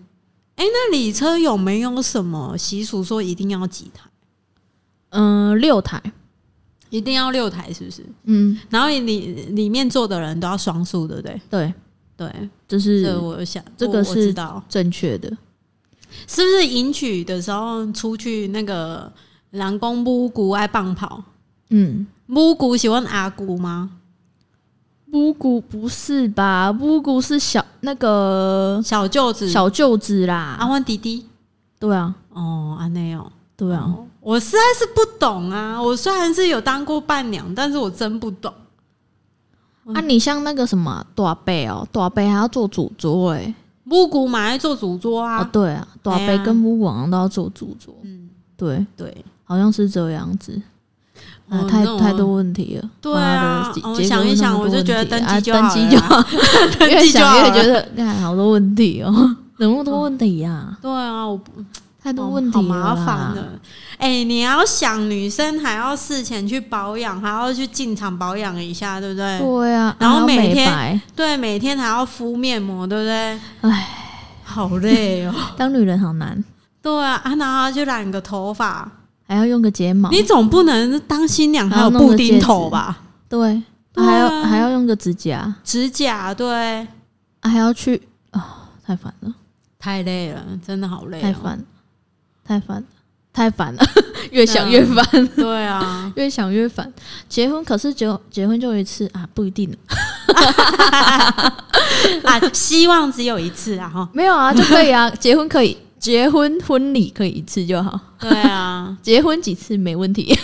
[0.55, 4.09] 哎、那礼车有没有什么习俗说一定要几台？
[5.09, 6.01] 嗯、六台，
[6.89, 8.05] 一定要六台是不是？
[8.25, 9.01] 嗯，然后里
[9.49, 11.41] 里面坐的人都要双数，对不对？
[11.49, 11.73] 对，
[12.17, 12.27] 对，
[12.67, 15.29] 这这是我有想，我我这个是知道，正确的。
[16.27, 19.11] 是不是迎娶的时候出去那个
[19.51, 21.21] 人公母姑爱棒跑？
[21.69, 23.91] 嗯，木姑喜欢阿姑吗？
[25.07, 26.71] 木姑不是吧？
[26.71, 30.55] 木姑是小那个小舅子，小舅子啦。
[30.59, 31.25] 阿欢弟弟。
[31.77, 35.79] 对啊，哦，阿内哦，对啊，哦我实在是不懂啊！
[35.79, 38.51] 我虽然是有当过伴娘，但是我真不懂。
[39.93, 50.59] 啊，你像那个什么大伯哦，大伯还要做主桌哎、母姑买来做主桌啊，哦，对啊，大伯跟木王都要做主桌，嗯，对，对，好像是这样子。
[51.47, 52.89] 啊，太太多问题了。
[52.99, 55.69] 对啊妈的哦结结想一想我就觉得登记就好了。
[55.69, 56.23] 登记就好，
[56.89, 59.11] 越想越觉得，看好多问题哦，
[59.59, 60.75] 怎么那么多问题呀？
[60.81, 61.51] 对啊，我不
[62.05, 63.31] 太多好问题了好麻烦啦。
[63.33, 63.59] 的。
[63.97, 69.39] 哎、你要想女生还要事前去保养，还要去进场保养一下，对不对？
[69.39, 73.39] 对啊，然后每天对，每天还要敷面膜，对不对？
[73.61, 73.87] 哎，
[74.43, 75.33] 好累哦。
[75.57, 76.43] 当女人好难，
[76.79, 78.87] 对啊，啊，然后就染个头发，
[79.27, 82.99] 还要用个睫毛，你总不能当新娘还有布丁头吧？
[83.27, 86.87] 对，对啊还要还要用个指甲，指甲，对，
[87.39, 89.33] 啊还要去啊，太烦了，
[89.79, 91.63] 太累了，真的好累、哦，太烦了，
[92.45, 92.83] 太烦了，
[93.33, 93.83] 太烦了，
[94.31, 96.91] 越想越烦，对啊， 越想越烦。
[97.27, 99.75] 结婚可是结结婚就一次啊，不一定，
[102.23, 110.37] 啊，希望只有一次啊，哈，没有啊就可以啊，结婚可以，结婚婚礼可以一次就好，对啊，结婚几次没问题，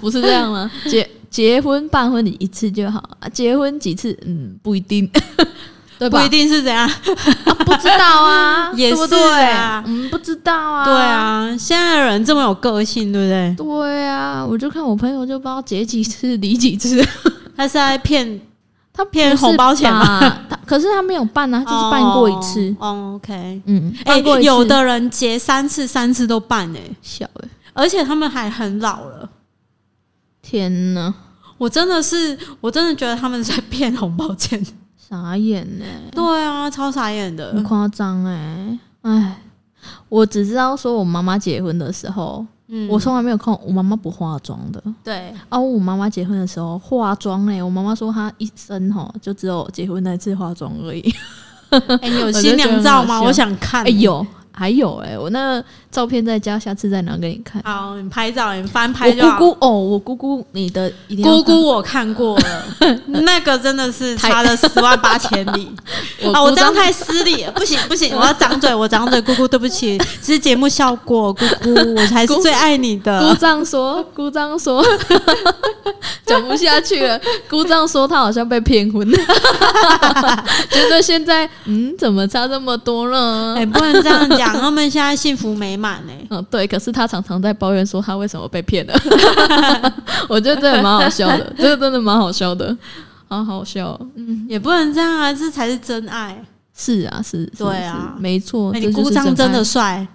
[0.00, 0.70] 不是这样吗？
[0.88, 5.08] 结结婚办婚礼一次就好啊，结婚几次嗯不一定，
[5.98, 6.20] 对吧？
[6.20, 9.82] 不一定是怎样，啊不知道啊， 也是啊。
[9.86, 13.66] 嗯，不知道啊，对，啊，现在的人这么有个性，对不对？
[13.66, 17.02] 对啊，我就看我朋友就不知道结几次离几次，
[17.56, 18.40] 他是在骗，
[18.92, 20.20] 他骗红包钱嘛？
[20.48, 29.28] 他可是他没有办啊，他就是办过一次，哦哦，OK，嗯，哎、有的人结三次，三次都办哎、小哎，而且他们还很老了。
[30.42, 31.12] 天哪，
[31.58, 34.64] 我真的是，我真的觉得他们在骗红包钱。
[35.08, 37.52] 傻眼呢，对啊，超傻眼的。
[37.52, 39.40] 很夸张哎，哎，
[40.08, 44.82] 我只知道说我妈妈结婚的时候，嗯我从来没有看我妈妈不化妆的。
[45.04, 51.14] 对，啊，我妈妈结婚的时候化妆嘞，我妈妈说她一生哈就只有结婚那次化妆而已。
[52.00, 53.22] 哎、你有 新娘照吗？
[53.22, 55.64] 我想看、哎、有，还有哎、我那个
[55.96, 57.62] 照片在家，下次再拿给你看。
[57.64, 59.38] 好，你拍照，你翻拍就好。
[59.38, 62.64] 姑姑哦，我姑姑你的姑姑我看过了，
[63.24, 65.70] 那个真的是差了十万八千里
[66.22, 66.42] 我啊！
[66.42, 73.34] 我这样太失礼了， 不行不行，我要掌嘴，我掌嘴，姑姑对不起，这是节目效果，姑姑我才是最爱你的姑。
[73.36, 74.84] 丈说，姑丈说，
[76.26, 77.18] 讲不下去了。
[77.48, 79.10] 姑丈说他好像被骗婚，
[80.70, 83.54] 觉得现在嗯，怎么差这么多呢？
[83.56, 88.94] 哎、不能这样讲，他们现在幸福美满哎、嗯，对，可是他常常在抱怨说他为什么被骗了。
[90.28, 92.76] 我觉得这也蛮好笑的， 这个真的蛮好笑的，
[93.28, 94.08] 好好笑哦。
[94.14, 96.42] 嗯，也不能这样啊，这才是真爱。
[96.74, 98.72] 是啊，是，是对啊没错。
[98.72, 100.06] 你姑丈真的帅，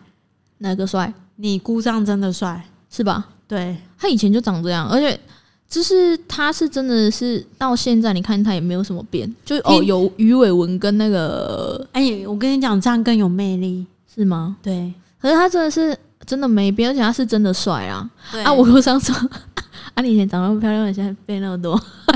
[0.59, 3.27] 哪个帅你姑丈真的帅，是吧？
[3.47, 5.19] 对，他以前就长这样，而且
[5.67, 13.85] 就是他是真的是到现在，你看他也没有什么变，就哦有鱼尾纹跟那个哎、我跟你讲，这样更有魅力。
[14.13, 14.57] 是吗？
[14.61, 18.09] 对，可是他真的是真的没变，而且他是真的帅啊！
[18.31, 19.15] 对啊，我路上说，
[19.93, 21.73] 啊，你以前长那么漂亮，你现在变那么多，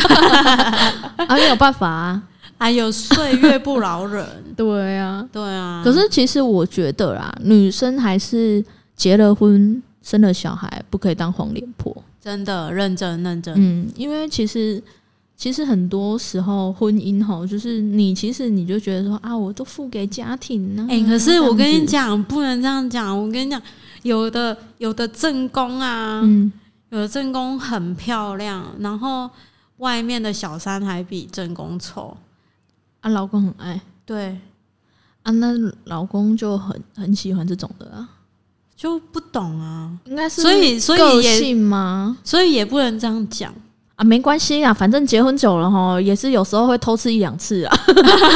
[1.28, 2.24] 啊，没有办法啊。
[2.58, 4.26] 还有岁月不饶人。
[4.56, 8.64] 对啊，对啊，可是其实我觉得啦，女生还是
[8.96, 11.96] 结了婚、生了小孩，不可以当黄脸婆。
[12.22, 13.54] 真的认真认真。
[13.58, 14.82] 嗯，因为其实
[15.38, 23.16] 其实很多时候婚姻哈，就是你其实你就觉得说啊，我都付给家庭呢、哎、可是我跟你讲，不能这样讲。
[23.16, 23.62] 我跟你讲，
[24.04, 26.52] 有的有的正宫啊，嗯，
[26.90, 29.30] 有的正宫很漂亮，然后
[29.78, 32.16] 外面的小三还比正宫丑。
[33.02, 34.40] 啊，老公很爱对，
[35.24, 38.08] 啊，那老公就很很喜欢这种的啊，
[38.74, 42.18] 就不懂啊，应该是所以所以个吗？
[42.24, 43.54] 所以也不能这样讲。
[43.96, 47.78] 啊，没关系啊，反正结婚久了哈，也是有时候会偷吃一两次啊。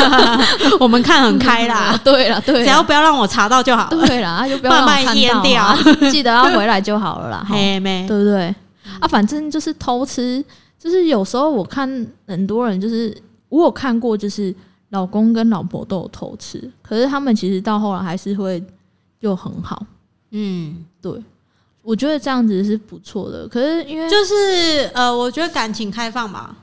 [0.79, 4.07] 我们看很开啦， 对啦，对啦，只要不要让我查到就好了。
[4.07, 5.77] 对啦，啊就不要让我慢慢看到淹掉啊，
[6.09, 7.45] 记得要回来就好了啦。
[7.45, 8.55] 哈对不对？
[8.99, 10.43] 啊，反正就是偷吃，
[10.79, 13.15] 就是有时候我看很多人，就是
[13.49, 14.55] 我有看过，就是
[14.91, 18.63] 老公跟老婆都有偷吃，可是他们其实到后来还是会
[19.19, 19.85] 又很好。
[20.31, 21.11] 嗯，对，
[21.89, 23.47] 我觉得这样子是不错的。
[23.47, 26.55] 可是因为就是呃，我觉得感情开放吧。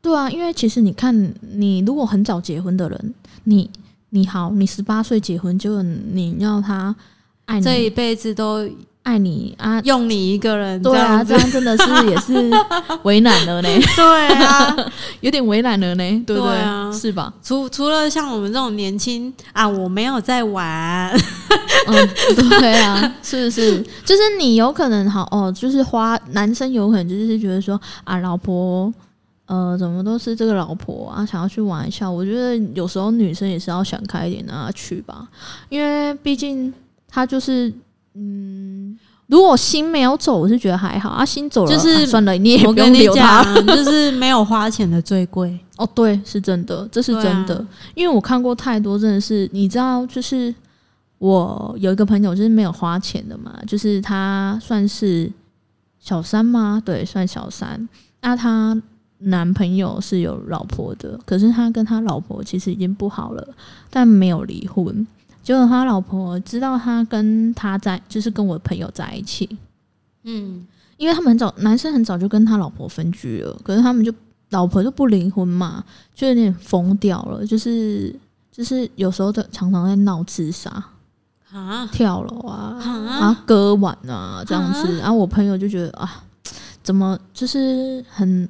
[0.00, 3.70] 对啊，因为其实你看，你如果很早结婚的人，你
[4.08, 6.96] 你好，你十八岁结婚，就你要他
[7.44, 8.66] 爱你这一辈子都
[9.04, 9.80] 爱你啊。
[9.84, 12.50] 用你一个人对啊，这样真的是 也是
[13.04, 14.76] 为难了呢，对啊，
[15.22, 16.52] 有点为难了呢，对不对？
[16.52, 17.32] 对啊是吧？
[17.42, 21.10] 除除了像我们这种年轻啊，我没有在玩，
[21.86, 22.08] 嗯，
[22.58, 23.80] 对啊，是不是？
[24.04, 28.92] 就是你有可能好哦，就是花男生有可能就是觉得说啊，老婆。
[29.46, 32.10] 呃，怎么都是这个老婆啊，想要去玩一下。
[32.10, 35.28] 我觉得有时候女生也是要想开一点，让她去吧，
[35.68, 36.72] 因为毕竟
[37.06, 37.70] 她就是，
[38.14, 38.96] 嗯，
[39.26, 41.24] 如果心没有走，我是觉得还好啊。
[41.24, 43.06] 心走了，就是啊算了，你也不用我跟你。
[43.08, 45.58] 讲， 就是没有花钱的最贵。
[45.76, 50.54] 哦，对，是真的，这是真的，啊因为我看过太多，真的是你知道，就是
[51.18, 55.30] 我有一个朋友就是没有花钱的嘛，就是他算是
[55.98, 56.80] 小三吗？
[56.84, 57.88] 对，算小三。
[58.20, 58.80] 那他
[59.18, 63.48] 男朋友是有老婆的，可是他跟他老婆其实已经不好了，
[63.90, 65.04] 但没有离婚。
[65.44, 69.58] 结果他老婆知道他跟他在，就是跟我朋友在一起，
[70.24, 74.12] 嗯，因为他们很早，男生很早就跟他老婆分居了，可是他们就
[74.50, 78.14] 老婆就不离婚嘛，就有点疯掉了，就是
[78.50, 80.70] 就是有时候的常常在闹自杀、
[81.52, 82.90] 啊，跳楼啊、啊？
[83.20, 86.24] 啊割腕啊这样子，然后我朋友就觉得啊，
[86.82, 88.48] 怎么就是很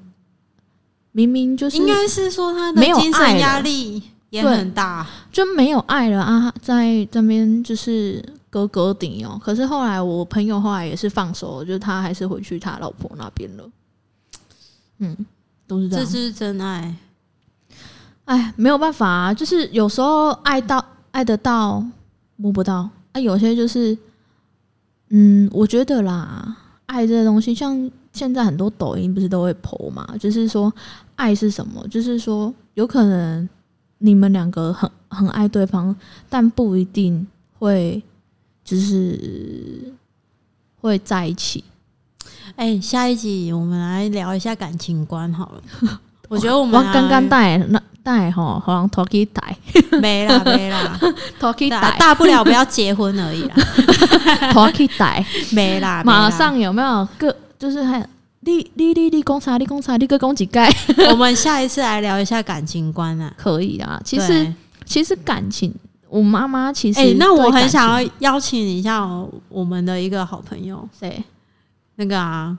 [1.10, 4.00] 明明就是应该是说他的精神压力
[4.34, 5.06] 也对很大。
[5.30, 9.40] 就没有爱了啊，在这边就是割割顶哦。
[9.42, 13.64] 可是后来我朋友后来也是放手了，就是他还是回去他老婆那边了。
[14.98, 15.16] 嗯，
[15.66, 16.04] 都是这样。
[16.04, 16.94] 这是真爱，
[18.24, 21.84] 哎，没有办法啊，就是有时候爱到爱得到
[22.36, 23.96] 摸不到啊，有些就是，
[25.10, 26.56] 嗯，我觉得啦，
[26.86, 30.72] 爱这个东西，像现在很多抖音不是都会 PO 嘛，就是说
[31.16, 33.48] 爱是什么，就是说有可能
[34.04, 35.94] 你们两个很很爱对方，
[36.28, 37.26] 但不一定
[37.58, 38.02] 会
[38.62, 39.90] 就是
[40.82, 41.64] 会在一起。
[42.56, 45.98] 哎、下一集我们来聊一下感情观好了。
[46.28, 49.56] 我觉得我们刚刚带那带吼，好像拖去带，
[50.02, 51.00] 没啦没啦，
[51.40, 53.54] 拖去大带，大不了不要结婚而已啦，
[54.52, 56.20] 拖去带，没啦，没啦。
[56.20, 58.06] 马上有没有个就是还
[58.44, 60.70] 你你你你公差你公差你个公几盖
[61.10, 63.32] 我们下一次来聊一下感情观啊。
[63.36, 64.00] 可以啊。
[64.04, 64.52] 其实
[64.84, 65.74] 其实感情，
[66.08, 71.22] 我妈妈其实哎、那我很想要邀请一下哦我们的一个好朋友，谁
[71.96, 72.56] 那个啊，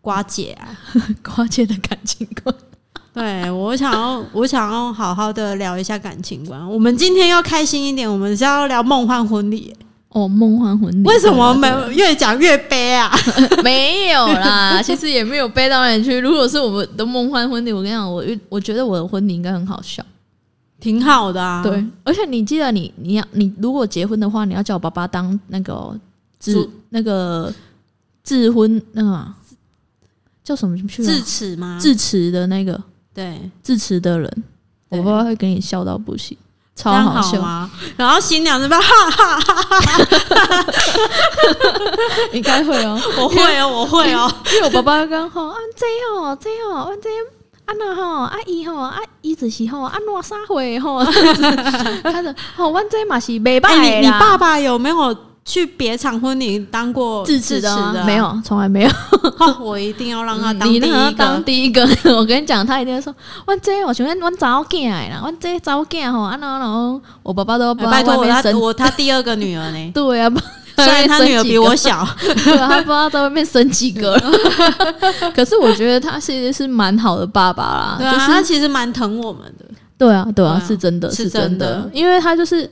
[0.00, 0.76] 瓜姐啊，
[1.22, 2.54] 瓜姐的感情观。
[3.12, 6.68] 对我想要，我想要好好的聊一下感情观。
[6.68, 9.74] 我们今天要开心一点，我们是要聊梦幻婚礼。
[10.10, 13.10] 哦，梦幻婚礼为什么没越讲越悲啊？
[13.62, 14.82] 没有啦？
[14.82, 16.18] 其实也没有悲到哪里去。
[16.18, 20.04] 如果是我们的梦幻婚礼，我跟你讲，我我觉得我的婚礼应该很好笑。
[20.80, 21.62] 挺好的啊。
[21.62, 25.96] 对，而且你记得你你要你如果结婚的话，你要叫我爸爸当那个哦
[26.40, 27.52] 致主那个
[28.24, 29.36] 致婚那个啊
[30.42, 31.78] 叫什么去智了齿吗？
[31.80, 32.82] 致辞的那个
[33.14, 34.44] 对，致辞的人，
[34.88, 36.36] 我对爸爸会给你笑到不行，
[36.80, 37.40] 超好笑。
[37.40, 37.70] 吗？
[37.96, 39.82] 然后新娘子吧哈哈哈，哈
[40.46, 40.66] 哈！
[42.32, 44.32] 你 该会哦，我会哦，我会哦。
[44.54, 47.10] 因为我爸爸刚吼啊这哦这哦啊这
[47.66, 51.04] 啊那吼啊伊吼啊伊就是吼啊偌啥会吼，
[52.02, 55.16] 他说吼阮这嘛是袂哎、歹你你爸爸有没有
[55.50, 58.04] 去别场婚礼当过致辞的？
[58.06, 58.90] 没有，从来没有。
[59.40, 61.42] 哦，我一定要让他当第一你让他当个。
[61.42, 61.82] 第一个，
[62.16, 63.12] 我跟你讲，他一定会说
[63.44, 70.38] ：“我这我想阮阮查某囝的啦，阮这查某囝吼，啊然后我爸爸都不知道哎拜托我他我他第二个女儿呢 对啊，不
[70.76, 72.06] 虽然他女儿比我，小，
[72.44, 74.22] 对啊，他不知道在外面生几个了。
[75.34, 79.64] 可是我觉得他其实是蛮好的爸爸啦，对啊，就是他其实蛮疼我们的。
[79.98, 82.70] 对啊，对啊，是真的，是是真的，因为他就是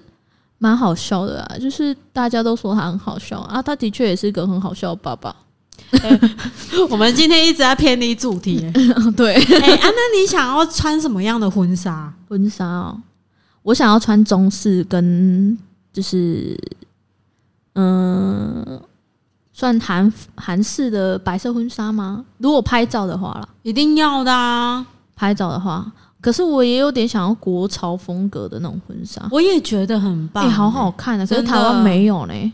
[0.59, 5.35] 蛮好笑的啊，就是大家都说他很好笑啊，他的确也是个很好笑的爸爸。
[6.91, 8.73] 我们今天一直在偏离主题、欸。
[9.17, 12.13] 对，哎、啊，那你想要穿什么样的婚纱？
[12.29, 13.01] 婚纱哦，
[13.63, 15.57] 我想要穿中式跟
[15.93, 16.59] 就是
[17.75, 18.81] 嗯、
[19.53, 22.25] 算韩韩式的白色婚纱吗？
[22.39, 24.85] 如果拍照的话啦，一定要的啊！
[25.15, 25.91] 拍照的话，
[26.21, 31.25] 可是我也有点想要国潮风格的那种婚纱，我也觉得很棒、哎、好好看啊！
[31.25, 32.51] 可是台湾没有嘞。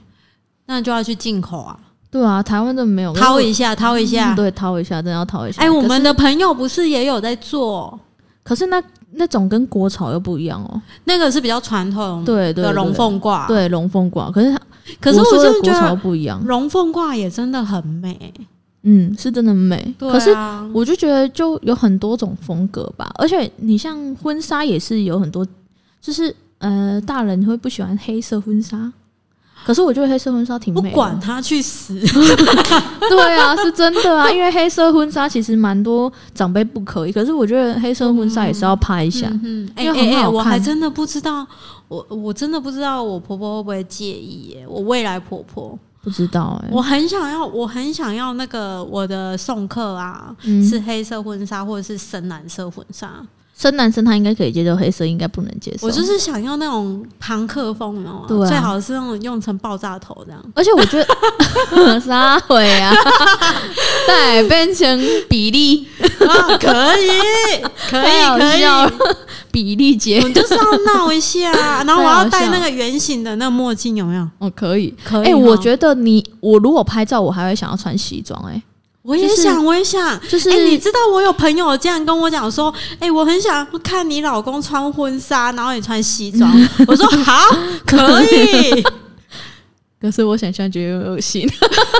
[0.67, 1.79] 那就要去进口啊，
[2.11, 3.13] 对啊，台湾真的没有。
[3.13, 4.33] 掏一下，掏一下。
[4.33, 5.61] 嗯对，掏一下，真的要掏一下。
[5.63, 7.99] 哎、我们的朋友不是也有在做？
[8.43, 10.81] 可是那那种跟国潮又不一样哦。
[11.05, 13.47] 那个是比较传统对对龙凤褂，。
[13.47, 14.61] 对，龙凤褂，可是它
[15.01, 16.43] 可是我真的觉得不一样。
[16.45, 18.33] 龙凤褂也真的很美。
[18.85, 19.95] 嗯，是真的美。
[19.99, 25.47] 对可是啊，我就觉得就有很多种风格吧，而且你像婚纱也是有很多，
[26.01, 28.93] 就是呃，大人会不喜欢黑色婚纱，
[29.67, 30.89] 可是我觉得黑色婚纱挺美的。
[30.91, 31.99] 不管他去死。
[33.09, 39.29] 对啊，是真的啊，因为黑色婚纱其实蛮多长辈不可以，可是我觉得黑色婚纱也是要拍一下。
[39.45, 41.47] 嗯，哎因为很好看我还真的不知道，
[41.89, 44.67] 我我真的不知道我婆婆会不会介意耶？
[44.67, 53.11] 我未来婆婆，不知道哎、我很想要，我很想要那个我的送客啊，嗯是黑色婚纱或者是深蓝色婚纱。
[53.57, 55.87] 生男生他应该可以接受，黑色应该不能接受。
[55.87, 58.25] 我就是想要那种朋克风，你知道吗？
[58.27, 60.45] 对啊最好是那种用成爆炸头这样。
[60.55, 62.93] 而且我觉得 啥会啊，
[64.09, 67.09] 对，变成比例，啊，可以，
[67.89, 68.65] 可以，可以。
[69.53, 71.53] 比例节我，就是要闹一下，
[71.85, 74.29] 然后我要戴那个圆形的那个墨镜，有没有？
[74.39, 74.93] 哦，可以。
[75.05, 75.29] 可以。
[75.29, 78.61] 哎、我得觉得你我如果拍照，我还会想要穿西装、哎，
[79.05, 80.19] 我也就是想，我也想。
[80.31, 86.51] 就是、哎、你知道我有朋友这样跟我讲说，哎、我很想看你老公穿婚纱，然后你穿西装。
[86.89, 87.55] 我说好，
[87.87, 88.83] 可以。
[90.01, 91.47] 可是我想象觉得有恶心，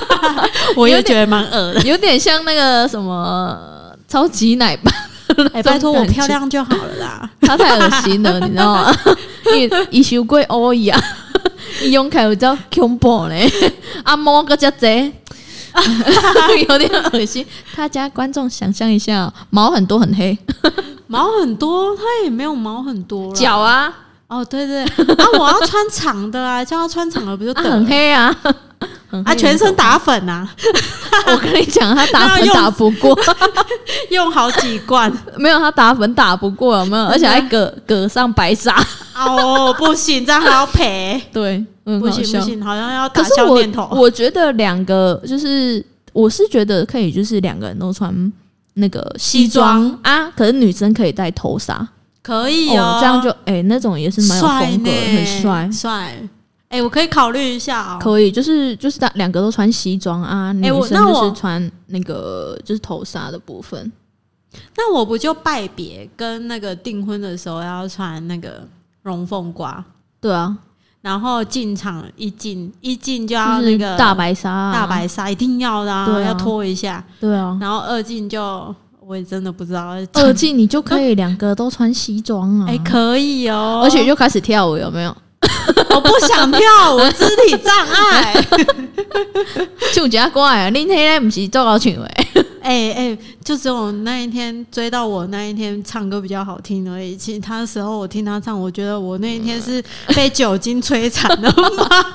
[0.77, 1.83] 我又觉得蛮恶的。
[1.83, 3.59] 有点像那个什么
[4.09, 4.91] 超级奶爸，
[5.53, 7.31] 哎、拜托我漂亮就好了啦。
[7.43, 8.97] 他太恶心了，你知道吗？
[9.55, 10.99] 伊伊修过欧伊啊，
[11.83, 13.51] 伊用开有叫恐怖嘞，
[14.05, 15.13] 阿猫个只贼。
[16.69, 17.45] 有点恶心，
[17.75, 20.37] 他家观众想象一下，毛很多很黑，
[21.07, 23.93] 毛很多，他也没有毛很多啦脚啊
[24.27, 27.63] 哦，对对，啊，我要穿长的啊，叫他穿长的不就 啊？
[27.63, 28.35] 很黑啊，
[29.25, 29.73] 啊，全身。
[29.77, 30.49] 打粉啊，
[31.27, 33.17] 我跟你讲，他打粉打不过，
[34.11, 35.13] 用好几罐。
[35.37, 37.05] 没有他打粉打不过，有没有？
[37.05, 38.83] 而且还搁搁上白纱，
[39.15, 41.21] 哦，不行，这样还要赔。
[41.33, 42.47] 对，嗯不行不。
[42.47, 43.89] 行，好像要打可是我消念头。
[43.93, 48.33] 我觉得两个就是，我是觉得可以，就是两个人都穿
[48.75, 51.89] 那个西装啊，可是女生可以戴头纱
[52.23, 55.71] 可以哦，这样就哎、那种也是蛮有风格的，很帅。
[55.71, 56.29] 帅。
[56.71, 57.99] 哎，我可以考虑一下哦。
[58.01, 63.93] 可以，就是就是大两个都穿西装啊，女生就是穿那个就是头纱的部分。
[64.77, 68.67] 那我不就拜别跟那个订婚的时候要穿那个
[69.03, 69.83] 龙凤褂，
[70.21, 70.57] 对啊，
[71.05, 77.05] 然后进场一进一进就要就是那个大白鲨啊，大白鲨一定要的、啊，对啊要拖一下。
[77.21, 77.59] 对啊。
[77.61, 78.75] 然后二进就
[79.07, 85.15] 我也真的不知道，二进你就可以两个都穿西装啊， 哎、可以哦，而且就开始跳舞，有没有？
[85.95, 86.61] 我不想跳
[86.97, 88.35] 舞，肢体障碍。
[89.93, 90.71] 就加怪啊！
[90.71, 92.11] 恁迄个不是做高唱的，
[92.65, 97.15] 哎哎，就只有那一天追到我那一天唱歌比较好听而已。
[97.15, 99.85] 其他时候我听他唱，我觉得我那一天是
[100.17, 102.07] 被酒精摧残了吗？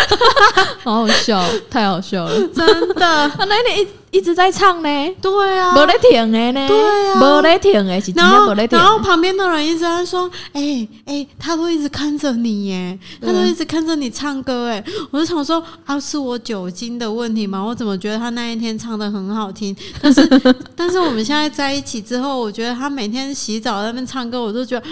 [0.82, 2.34] 好好笑，太好笑了。
[2.48, 4.88] 真的，他那天一一直在唱呢，
[5.22, 8.86] 对啊，没得停的呢，对啊没得停的是真然后的无咧，停然。
[8.86, 17.64] 后旁边的人一直在说：“哎、哎、他都一直看着你耶，他都一直看着你唱歌哎。”我就想说：“啊，是我酒精的问题吗？
[17.64, 19.74] 我怎么觉得他那一天唱的很好听？
[20.02, 20.28] 但是，
[20.76, 24.86] 但是我们现在在一起之后，我觉得他每天洗澡在那边唱歌，我都觉得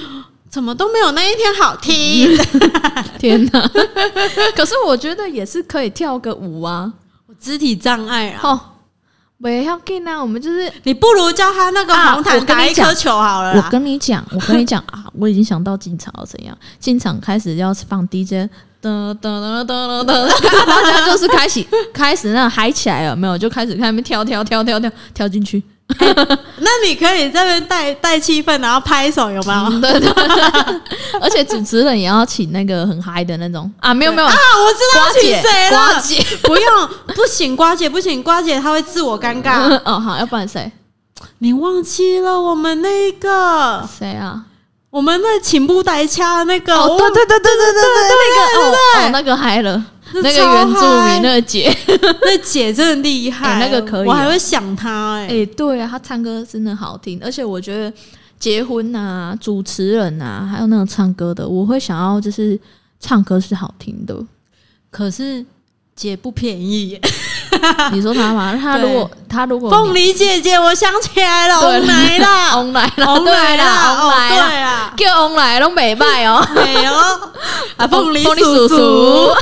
[0.48, 2.34] 怎么都没有那一天好听。
[3.18, 3.70] 天哪！
[4.56, 6.90] 可是我觉得也是可以跳个舞啊。
[7.26, 8.60] 我肢体障碍啊，哦，
[9.40, 10.70] 不要紧啊，我们就是。
[10.82, 13.70] 你不如叫他那个啊红毯打一颗球好了我。
[13.70, 16.56] 跟你讲，我跟你讲啊，我已经想到进场要怎样。
[16.80, 18.50] 进场开始要放 DJ，
[18.82, 20.28] 噔噔噔噔噔噔，
[20.66, 21.64] 大家就是开始
[21.94, 23.38] 开始那嗨起来了，没有？
[23.38, 25.62] 就开始看那边跳跳跳跳跳跳进去。
[26.60, 29.60] 那你可以这边带带气氛，然后拍手，有没有？
[29.70, 30.80] 嗯对对对，
[31.20, 35.70] 而且主持人也要请那个很嗨的那种啊，没有没有啊，我知道瓜请谁了。
[35.70, 39.74] 瓜姐，不用，不行，瓜姐不行，瓜姐她会自我尴尬。
[39.84, 40.70] 哦好，要不然谁
[41.38, 44.42] 你忘记了我们那个，谁啊？
[44.90, 49.82] 我们那请不带掐那个，哦，我对对对对对对对，那个哦哦那个嗨了，
[50.14, 51.70] 那那个原住民那个姐，
[52.22, 57.92] 那姐真的厉害，哎那个可以我还会想她哎、哎，对啊，她唱歌真的好听，而且我觉得
[58.38, 62.58] 结婚啊、主持人啊，还有那种唱歌的，我会想要就是
[63.00, 64.16] 唱歌是好听的。
[64.90, 65.44] 可是
[65.98, 66.90] 姐不便宜。
[66.90, 67.00] 耶，
[67.92, 68.56] 你说他吗？
[68.62, 71.80] 他如果他如果凤梨姐姐，我想起来了，对。
[71.80, 76.46] 翁来啦， 翁来了，翁来对啦，翁来哦了，对啦，叫翁来拢美拜哦。
[76.54, 76.92] 没有。
[77.76, 78.76] 啊，凤梨凤梨叔叔。
[78.76, 79.36] 叔，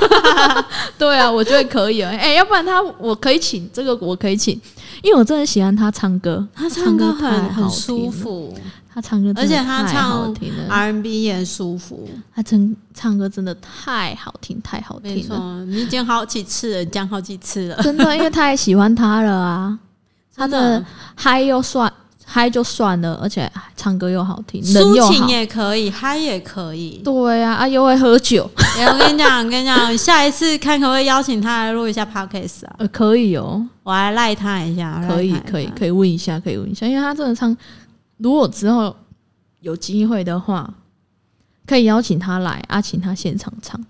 [0.98, 2.08] 对啊，我觉得可以哦。
[2.18, 4.58] 哎、要不然他我可以请这个，我可以请，
[5.02, 8.54] 因为我真的喜欢他唱歌，他唱歌很很好，舒服
[8.96, 10.34] 他唱歌而且他唱
[10.70, 12.08] ，，R&B 也很舒服。
[12.34, 17.76] 他真唱歌真的太好听，太好没听了，错，你已经好几次了，讲好几次了。
[17.82, 19.78] 真的，因为太喜欢他了啊。
[20.34, 21.92] 他的的嗨又算
[22.24, 25.28] 嗨就算了，而且唱歌又好听，抒情。
[25.28, 27.02] 也可以，嗨也可以。
[27.04, 32.76] 对啊，啊又会喝酒， 哎我跟你讲，我跟你讲，下一次看可不可以邀请他来录一下 podcast 啊？
[32.78, 37.54] 呃，可以哦，我来赖他一下，可以可以可以问一下，可以问一下，因为他真的唱，
[38.18, 38.94] 如果之后
[39.60, 40.72] 有机会的话，
[41.66, 43.80] 可以邀请他来啊，请他现场唱，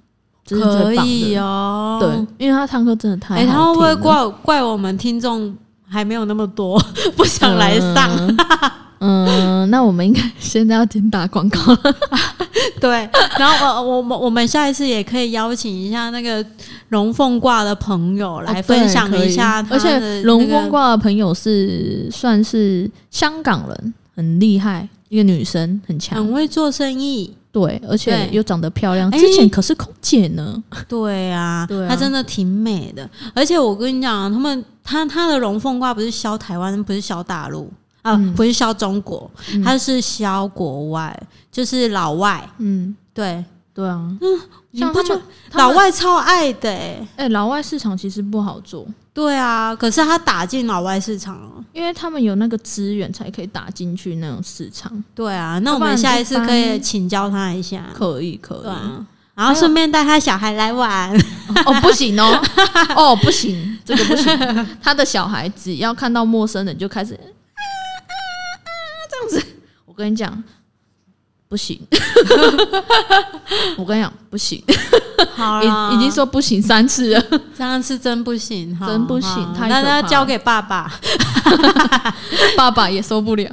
[0.44, 1.42] 这是可最棒以的。
[1.42, 1.98] 哦。
[2.00, 3.46] 对，，因为他唱歌真的太好哎。
[3.46, 5.54] 他会不会怪怪我们听众
[5.86, 6.78] 还没有那么多，
[7.16, 8.10] 不想来上？
[8.98, 9.26] 嗯？
[9.26, 11.78] 嗯，那我们应该现在要先打广告了。
[12.80, 13.08] 对，
[13.38, 16.44] 然后我，我们我们下一次也可以邀请一下那个
[16.88, 27.32] 龙凤卦的朋友来分享一下而且龙凤卦的朋友是算是香港人，很厉害，一个女生很强，很会做生意。
[27.52, 29.08] 对，而且又长得漂亮。
[29.10, 33.08] 哎之前可是空姐呢，对啊，对啊她真的挺美的。
[33.34, 41.18] 而且我跟你讲，他们她她的龙凤褂不是销台湾，不是销大陆啊，嗯不是销中国，嗯它是销国外，
[41.50, 42.46] 就是老外。
[42.58, 43.42] 嗯，对，
[43.76, 44.10] 对啊，
[44.70, 47.06] 你不觉像他们老外超爱的、欸？
[47.16, 51.62] 哎、老外市场其实不好做，对啊，可是他打进老外市场了。
[51.74, 54.90] 因为他们有那个资源才可以打进去那种市场。
[55.14, 57.84] 对啊，那我们下一次可以请教他一下。
[57.92, 59.04] 可以，可以。
[59.34, 61.14] 然后顺便带他小孩来玩。
[61.66, 62.42] 哦，不行哦，
[62.96, 64.66] 哦，不行，这个不行。
[64.82, 67.60] 他的小孩只要看到陌生人就开始啊啊
[68.40, 68.68] 啊
[69.10, 69.46] 这样子。
[69.84, 70.42] 我跟你讲，
[71.48, 71.80] 不行。
[73.76, 74.62] 我跟你讲，不行，
[75.34, 77.22] 好已已经说不行三次了。
[77.56, 80.90] 这样是真不行，哈真不行那那交给爸爸，
[82.56, 83.48] 爸爸也受不了。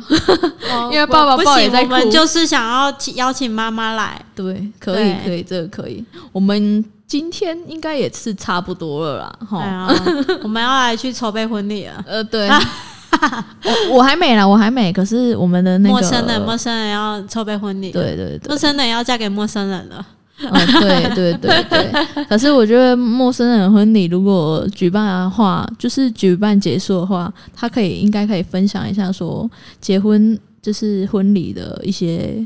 [0.71, 4.19] 哦因为爸爸不行我们就是想要请邀请妈妈来。
[4.35, 6.03] 对，可以对，可以，这个可以。
[6.31, 9.93] 我们今天应该也是差不多了啦，哈。
[10.41, 12.03] 我们要来去筹备婚礼了。
[12.07, 12.49] 呃，对，
[13.89, 14.91] 我我还没啦，我还没。
[14.91, 20.05] 可是我们的那个陌生人，陌生人要筹备婚礼，，对对对陌，生人要嫁给陌生人了。
[20.39, 20.51] 嗯，
[20.81, 22.25] 对对对对。
[22.25, 29.49] 可是我觉得陌生人婚礼如果举办的话，就是举办结束的话，他可以应该可以分享一下说
[29.79, 32.45] 结婚就是婚礼的一些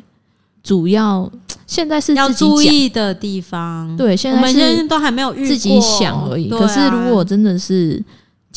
[0.62, 1.32] 主要，
[1.66, 3.96] 现在是要注意的地方。
[3.96, 6.50] 对，现在我都还没有自己想而已。
[6.50, 8.04] 对可是啊如果真的是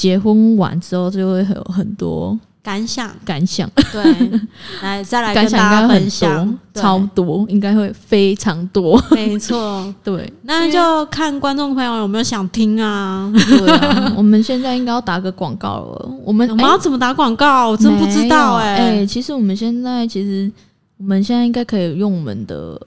[0.01, 4.03] 结婚完之后，就会有很多感想，感想，对，
[4.81, 8.99] 来再来感跟大家想应该很分享多，，对超多，应该会非常多。
[9.11, 9.93] 没错。
[10.03, 13.31] 对，那就看观众朋友有没有想听啊？
[13.35, 16.09] 对啊， 我们现在应该要打个广告了。
[16.25, 17.69] 我们我们要怎么打广告？
[17.69, 20.51] 我哎真不知道没有哎、哎、其实我们现在其实
[20.97, 22.81] 我们现在应该可以用我们的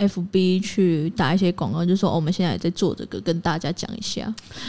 [0.00, 4.22] FB 去打一些广告，就说、哦我们现在也在做这个，跟大家讲一下。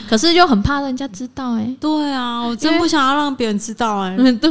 [0.10, 4.50] 可是就很怕人家知道哎、对啊，我真不想要让别人知道哎、嗯， 对，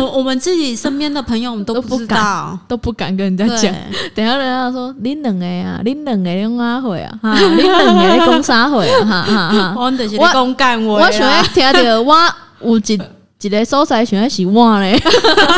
[0.00, 2.58] 我我们自己身边的朋友，我们都 不知道。
[2.66, 3.74] 都不敢跟人家讲。
[4.14, 9.74] 等下人家说你两个啊，你两个用啊会啊，哈，你两个你讲啥会啊，哈哈哈。
[9.78, 12.16] 我就是我公干我我想要听到我
[12.62, 12.98] 有一
[13.40, 14.98] 一个所在想要是我嘞，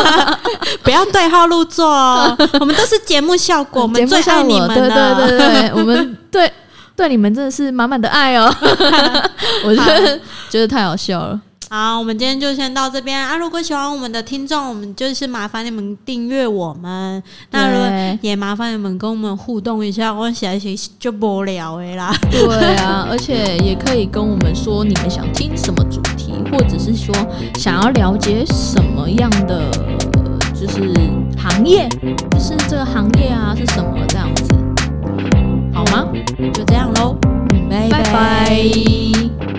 [0.83, 5.15] 不要对号入座哦，我们都是节目效果，我们最爱你们对了。
[5.17, 6.53] 对对对，我们对
[6.95, 8.55] 对你们真的是满满的爱哦，
[9.65, 11.41] 我觉得觉得太好笑了。
[11.71, 13.35] 好，我们今天就先到这边啊！
[13.35, 17.23] 如果喜欢我们的听众，我们就是麻烦你们订阅我们。
[17.51, 22.15] 那如果对也麻烦你们跟我们互动一下，我写一些就无聊的啦。
[22.31, 27.15] 对啊，而且也可以跟我们说你们想听什么主题，或者是说
[27.55, 29.71] 想要了解什么样的
[30.55, 30.93] 就是
[31.37, 31.89] 行业，
[32.31, 34.55] 就是这个行业啊是什么这样子，
[35.73, 36.09] 好吗？
[36.53, 37.17] 就这样喽，
[37.69, 39.52] 拜拜。